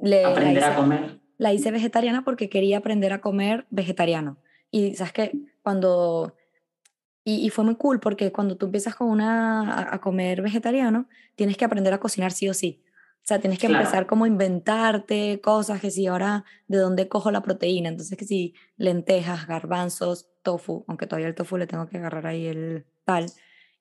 [0.00, 1.20] le, la, Aprender hice, a comer.
[1.38, 4.38] la hice vegetariana porque quería aprender a comer vegetariano.
[4.70, 6.36] Y sabes que cuando...
[7.24, 11.06] Y, y fue muy cool porque cuando tú empiezas con una, a, a comer vegetariano,
[11.36, 12.82] tienes que aprender a cocinar sí o sí.
[13.16, 13.82] O sea, tienes que Claro.
[13.82, 18.26] empezar como a inventarte cosas, que si ahora de dónde cojo la proteína, entonces que
[18.26, 23.24] si lentejas, garbanzos, tofu, aunque todavía el tofu le tengo que agarrar ahí el tal,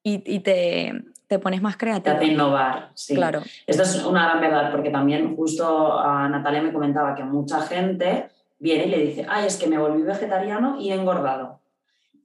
[0.02, 0.94] y, y te,
[1.28, 2.16] te pones más Te creativa.
[2.16, 2.92] hace innovar.
[2.94, 3.16] Sí.
[3.16, 7.62] Claro, Esto es una gran verdad, porque también justo a Natalia me comentaba que mucha
[7.64, 8.30] gente
[8.60, 11.60] viene y le dice, ay, es que me volví vegetariano y he engordado.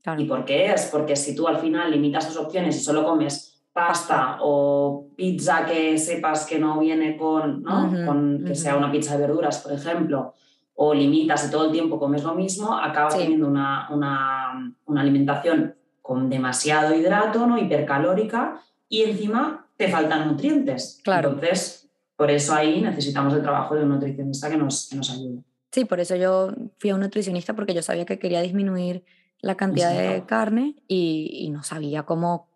[0.02, 0.20] Claro.
[0.20, 0.86] ¿Y por qué es?
[0.86, 5.96] Porque si tú al final limitas tus opciones y solo comes pasta o pizza que
[5.98, 7.90] sepas que no viene con, ¿no?
[8.06, 10.34] Con que sea una pizza de verduras, por ejemplo,
[10.74, 13.20] o limitas y todo el tiempo comes lo mismo, acabas Sí.
[13.20, 17.58] teniendo una, una- una alimentación con demasiado hidrato, ¿no?
[17.58, 21.00] hipercalórica, y encima te faltan nutrientes.
[21.04, 21.30] Claro.
[21.30, 25.42] Entonces, por eso ahí necesitamos el trabajo de un nutricionista que nos, que nos ayude.
[25.70, 29.04] Sí, por eso yo fui a un nutricionista porque yo sabía que quería disminuir
[29.40, 32.48] la cantidad de carne y, y no sabía cómo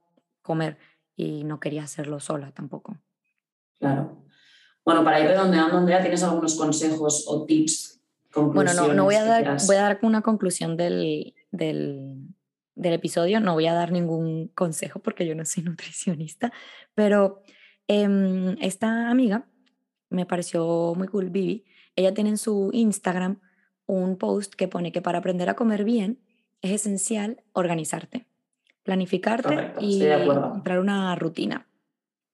[0.42, 0.78] comer
[1.16, 2.98] y no quería hacerlo sola tampoco.
[3.78, 4.22] Claro.
[4.84, 8.00] Bueno, para ir redondeando, Andrea, ¿tienes algunos consejos o tips?
[8.34, 12.34] Bueno, no, no voy a dar, voy a dar una conclusión del, del,
[12.74, 16.52] del episodio, no voy a dar ningún consejo porque yo no soy nutricionista,
[16.94, 17.42] pero
[17.86, 19.46] em, esta amiga
[20.08, 21.64] me pareció muy cool, Vivi,
[21.94, 23.40] ella tiene en su Instagram
[23.86, 26.18] un post que pone que para aprender a comer bien
[26.62, 28.26] es esencial organizarte,
[28.82, 31.68] planificarte Correcto, y encontrar una rutina.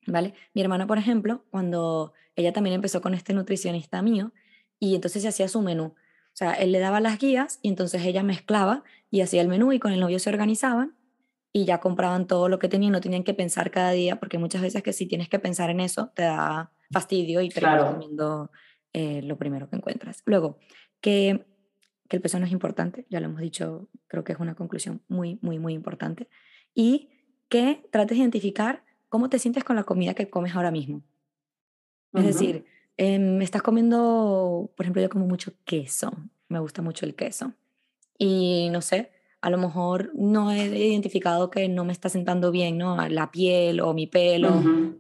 [0.06, 0.34] ¿Vale?
[0.54, 4.32] Mi hermana, por ejemplo, cuando ella también empezó con este nutricionista mío,
[4.78, 5.84] y entonces se hacía su menú.
[5.86, 9.72] O sea, él le daba las guías y entonces ella mezclaba y hacía el menú
[9.72, 10.94] y con el novio se organizaban
[11.52, 14.62] y ya compraban todo lo que tenían, no tenían que pensar cada día, porque muchas
[14.62, 17.92] veces que si tienes que pensar en eso te da fastidio y terminas Claro.
[17.94, 18.50] comiendo
[18.92, 20.22] eh, lo primero que encuentras.
[20.26, 20.58] Luego,
[21.00, 21.44] que,
[22.08, 25.02] que el peso no es importante, ya lo hemos dicho, creo que es una conclusión
[25.08, 26.28] muy, muy, muy importante,
[26.74, 27.10] y
[27.48, 31.02] que trates de identificar cómo te sientes con la comida que comes ahora mismo.
[32.14, 32.26] Es Ujú.
[32.26, 32.64] decir,
[32.96, 36.12] em, estás comiendo, por ejemplo, yo como mucho queso,
[36.48, 37.52] me gusta mucho el queso.
[38.18, 42.76] Y no sé, a lo mejor no he identificado que no me está sentando bien,
[42.76, 42.96] ¿no?
[43.08, 44.50] La piel o mi pelo,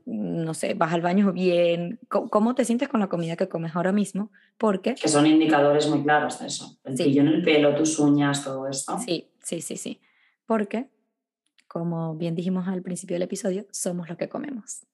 [0.06, 1.98] no sé, vas al baño bien.
[2.08, 4.30] ¿Cómo te sientes con la comida que comes ahora mismo?
[4.56, 6.78] Porque, Que son indicadores muy claros de eso.
[6.84, 7.18] El Sí.
[7.18, 8.96] en el pelo, tus uñas, todo esto.
[9.04, 10.00] sí, sí, sí, sí.
[10.46, 10.88] Porque,
[11.66, 14.86] como bien dijimos al principio del episodio, somos lo que comemos.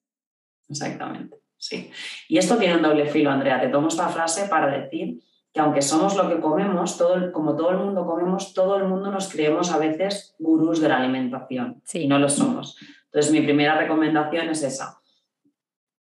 [0.68, 1.90] Exactamente, sí.
[2.28, 3.60] Y esto tiene un doble filo, Andrea.
[3.60, 5.20] Te tomo esta frase para decir
[5.54, 9.10] que aunque somos lo que comemos, todo como todo el mundo comemos, todo el mundo
[9.12, 12.00] nos creemos a veces gurús de la alimentación Sí.
[12.00, 12.76] y no lo somos.
[13.06, 14.98] Entonces, mi primera recomendación es esa.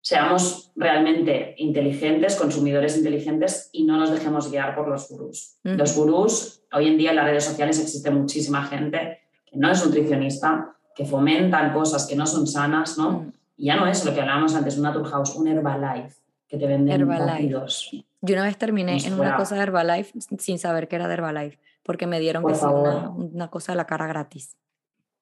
[0.04, 5.58] Seamos realmente inteligentes, consumidores inteligentes y no nos dejemos guiar por los gurús.
[5.64, 9.86] Los gurús, hoy en día en las redes sociales existe muchísima gente que no es
[9.86, 13.32] nutricionista, que fomentan cosas que no son sanas, ¿no?
[13.58, 16.16] Y ya no es lo que hablábamos antes, un Naturhaus, un Herbalife,
[16.48, 17.26] que te venden Herbalife.
[17.32, 17.92] batidos.
[18.22, 21.60] Yo una vez terminé en una cosa de Herbalife sin saber que era de Herbalife,
[21.84, 24.56] porque me dieron que sí, una, una cosa de la cara gratis.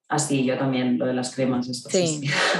[0.08, 1.88] Ah, sí, yo también, lo de las cremas, esto.
[1.88, 2.26] Sí, Sí.
[2.26, 2.28] sí.
[2.28, 2.58] sí.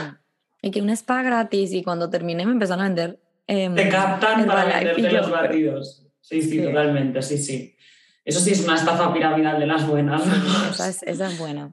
[0.62, 3.20] Y que un spa gratis y cuando terminé me empezaron a vender...
[3.46, 6.06] em, Te captan para venderte los batidos.
[6.20, 6.62] Sí, sí, Sí.
[6.62, 7.76] totalmente, sí, sí.
[8.24, 10.22] Eso sí es una estafa piramidal de las buenas.
[10.70, 11.72] Esa es, esa es buena.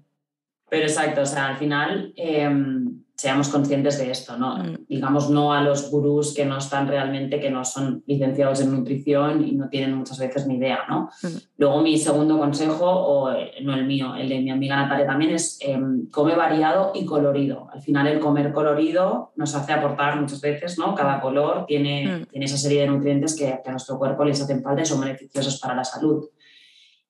[0.70, 4.58] Pero exacto, o sea, al final em, seamos conscientes de esto, ¿no?
[4.58, 4.86] Mm.
[4.88, 9.48] Digamos no a los gurús que no están realmente, que no son licenciados en nutrición
[9.48, 11.10] y no tienen muchas veces ni idea, ¿no?
[11.24, 11.28] Mm.
[11.58, 15.32] Luego mi segundo consejo, o eh, no el mío, el de mi amiga Natalia también,
[15.32, 17.70] es em, come variado y colorido.
[17.74, 20.94] Al final el comer colorido nos hace aportar muchas veces, ¿no?
[20.94, 22.26] Cada color tiene, Mm.
[22.26, 25.00] tiene esa serie de nutrientes que, que a nuestro cuerpo les hacen falta y son
[25.00, 26.26] beneficiosos para la salud.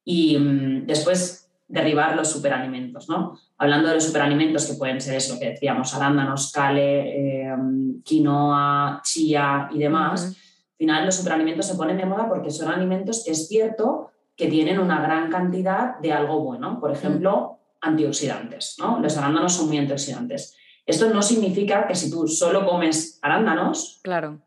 [0.06, 3.38] Y mm, después derribar los superalimentos, ¿no?
[3.58, 7.56] Hablando de los superalimentos que pueden ser eso que decíamos, arándanos, kale, eh,
[8.04, 13.24] quinoa, chía y demás, al final los superalimentos se ponen de moda porque son alimentos
[13.26, 19.00] que es cierto que tienen una gran cantidad de algo bueno, por ejemplo, antioxidantes, ¿no?
[19.00, 20.56] Los arándanos son muy antioxidantes.
[20.86, 24.40] Esto no significa que si tú solo comes arándanos Claro.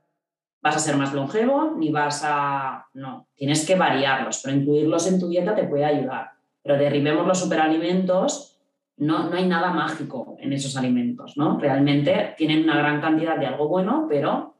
[0.63, 2.87] vas a ser más longevo ni vas a...
[2.95, 6.31] No, tienes que variarlos, pero incluirlos en tu dieta te puede ayudar.
[6.63, 8.59] Pero derribemos los superalimentos,
[8.99, 11.59] no, no hay nada mágico en esos alimentos, ¿no?
[11.59, 14.57] Realmente tienen una gran cantidad de algo bueno, pero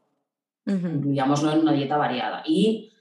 [0.65, 0.87] Ujú.
[0.87, 2.41] incluyámoslo en una dieta variada.
[2.45, 2.91] Y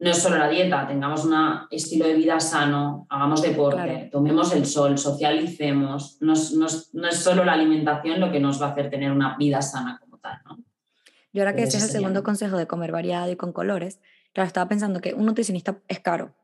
[0.00, 1.34] no es solo la dieta, tengamos un
[1.72, 4.08] estilo de vida sano, hagamos deporte, Claro.
[4.12, 6.18] tomemos el sol, socialicemos.
[6.20, 8.90] No es, no es- no es solo la alimentación lo que nos va a hacer
[8.90, 10.58] tener una vida sana como tal, ¿no?
[11.32, 14.00] Yo ahora que ese es el segundo consejo de comer variado y con colores,
[14.32, 16.34] claro, estaba pensando que un nutricionista es caro.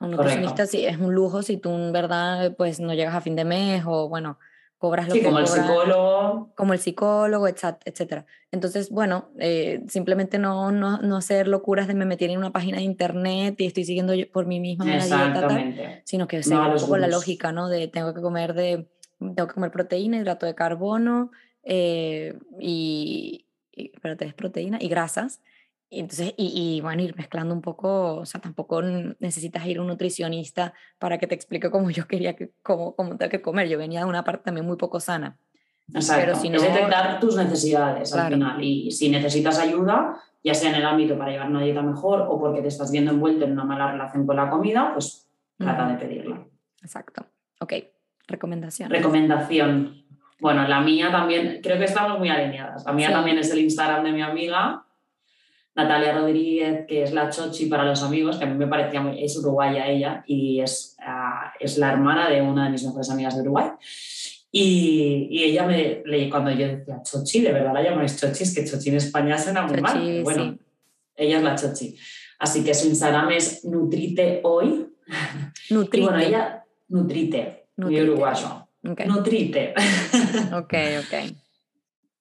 [0.00, 3.34] Un nutricionista sí es un lujo si tú en verdad pues no llegas a fin
[3.36, 4.38] de mes o bueno,
[4.78, 8.24] cobras lo Sí, que como el cobra- psicólogo, como el psicólogo, etcétera.
[8.52, 12.78] Entonces, bueno, eh, simplemente no, no, no hacer locuras de me metí en una página
[12.78, 15.74] de internet y estoy siguiendo yo por mí misma una dieta tal,
[16.04, 17.68] sino que No seguir a un poco la lógica, ¿no?
[17.68, 18.88] De tengo que comer de,
[19.18, 21.32] tengo que comer proteína, hidrato de carbono
[21.64, 25.40] eh, y, y, espérate, es proteína y grasas.
[25.90, 29.80] Y entonces, y, y, bueno, ir mezclando un poco, o sea, tampoco necesitas ir a
[29.80, 33.68] un nutricionista para que te explique cómo yo quería que, cómo, cómo tengo que comer.
[33.68, 35.38] Yo venía de una parte también muy poco sana.
[35.94, 36.20] Exacto.
[36.26, 38.34] Pero si Es no- detectar tus necesidades al Claro.
[38.36, 38.62] final.
[38.62, 42.38] Y si necesitas ayuda, ya sea en el ámbito para llevar una dieta mejor o
[42.38, 45.26] porque te estás viendo envuelto en una mala relación con la comida, pues
[45.56, 46.46] trata de pedirla.
[46.82, 47.24] Exacto.
[47.60, 47.72] Ok,
[48.26, 48.90] recomendación.
[48.90, 50.04] Recomendación.
[50.40, 52.84] Bueno, la mía también, creo que estamos muy alineadas.
[52.84, 53.12] La mía Sí.
[53.14, 54.84] también es el Instagram de mi amiga,
[55.78, 59.22] Natalia Rodríguez, que es la Chochi para los amigos, que a mí me parecía muy,
[59.22, 63.36] es uruguaya ella y es, ah, es la hermana de una de mis mejores amigas
[63.36, 63.68] de Uruguay.
[64.50, 68.54] Y, y ella me, le- cuando yo decía Chochi, de verdad la llamáis Chochi, es
[68.54, 69.92] que Chochi en España suena muy mal.
[69.94, 70.58] Chochi, Bueno, sí.
[71.16, 71.96] ella es la Chochi.
[72.40, 74.86] Así que su Instagram es Nutrite Hoy.
[75.70, 76.06] Y Nutrite.
[76.06, 78.02] bueno, ella, Nutrite, Nutrite.
[78.04, 78.68] uruguayo.
[78.88, 79.74] Ok, Nutrite.
[80.52, 80.74] ok,
[81.04, 81.32] ok.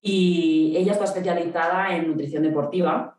[0.01, 3.16] Y ella está especializada en nutrición deportiva.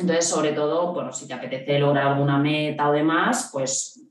[0.00, 4.02] Entonces, sobre todo, bueno, si te apetece lograr alguna meta o demás, pues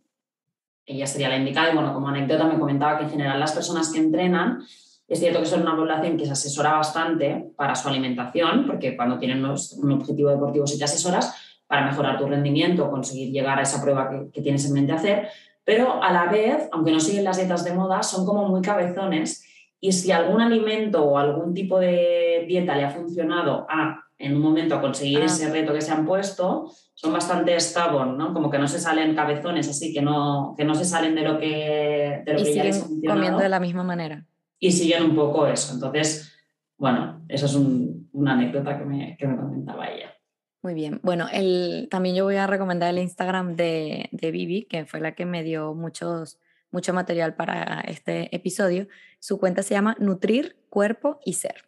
[0.86, 1.72] ella sería la indicada.
[1.72, 4.64] Y bueno, como anécdota me comentaba que en general las personas que entrenan,
[5.08, 9.18] es cierto que son una población que se asesora bastante para su alimentación, porque cuando
[9.18, 11.36] tienen un objetivo deportivo sí te asesoras
[11.66, 15.30] para mejorar tu rendimiento conseguir llegar a esa prueba que, que tienes en mente hacer,
[15.64, 19.46] pero a la vez, aunque no siguen las dietas de moda, son como muy cabezones
[19.80, 24.42] y si algún alimento o algún tipo de dieta le ha funcionado a, en un
[24.42, 25.26] momento a conseguir Ah.
[25.26, 28.34] ese reto que se han puesto, son bastante stubborn, ¿no?
[28.34, 31.40] Como que no se salen cabezones así, que no, que no se salen de lo
[31.40, 34.26] que, de lo Y que ya les comiendo de la misma manera.
[34.60, 35.74] y siguen un poco eso.
[35.74, 36.34] Entonces,
[36.78, 40.14] bueno, esa es un- una anécdota que me, que me comentaba ella.
[40.62, 41.00] Muy bien.
[41.04, 45.16] Bueno, el, también yo voy a recomendar el Instagram de, de Vivi, que fue la
[45.16, 46.38] que me dio muchos,
[46.72, 48.88] mucho material para este episodio.
[49.20, 51.64] Su cuenta se llama Nutrir Cuerpo y Ser.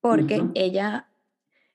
[0.00, 1.08] Porque ella,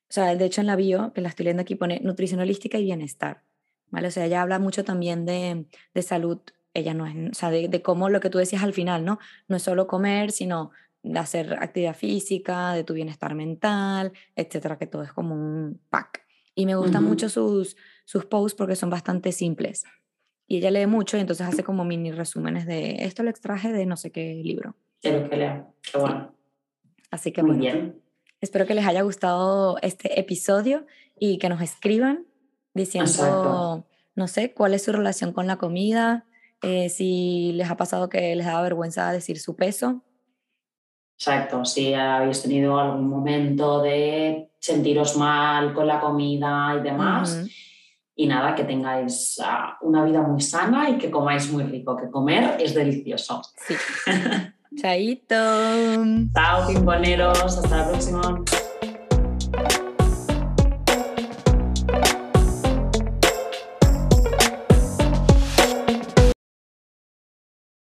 [0.09, 2.77] o sea, de hecho en la bio, que la estoy leyendo aquí, pone nutrición holística
[2.77, 3.43] y bienestar.
[3.91, 4.07] ¿Vale?
[4.07, 6.39] O sea, ella habla mucho también de, de salud.
[6.75, 9.17] Ella no es, o sea, de, de cómo lo que tú decías al final, ¿no?
[9.47, 14.85] No es solo comer, sino de hacer actividad física, de tu bienestar mental, etcétera, que
[14.85, 16.23] todo es como un pack.
[16.53, 17.09] Y me gustan Ujú.
[17.09, 19.85] mucho sus, sus posts porque son bastante simples.
[20.45, 23.85] Y ella lee mucho y entonces hace como mini resúmenes de esto lo extraje de
[23.85, 24.75] no sé qué libro.
[25.01, 25.67] Quiero que lea.
[25.91, 26.35] Qué bueno.
[27.11, 28.01] Así que Muy bueno, bien.
[28.41, 30.85] Espero que les haya gustado este episodio
[31.17, 32.25] y que nos escriban
[32.73, 33.87] diciendo, Exacto.
[34.15, 36.25] no sé, cuál es su relación con la comida,
[36.61, 40.03] eh, si les ha pasado que les da vergüenza decir su peso
[41.19, 47.45] Exacto, si habéis tenido algún momento de sentiros mal con la comida y demás.
[48.15, 52.09] Y nada, que tengáis ah, una vida muy sana y que comáis muy rico, que
[52.09, 53.41] comer es delicioso.
[53.67, 53.75] Sí.
[54.75, 55.35] Chaito.
[56.33, 58.43] Chao, pimponeros, hasta la próxima.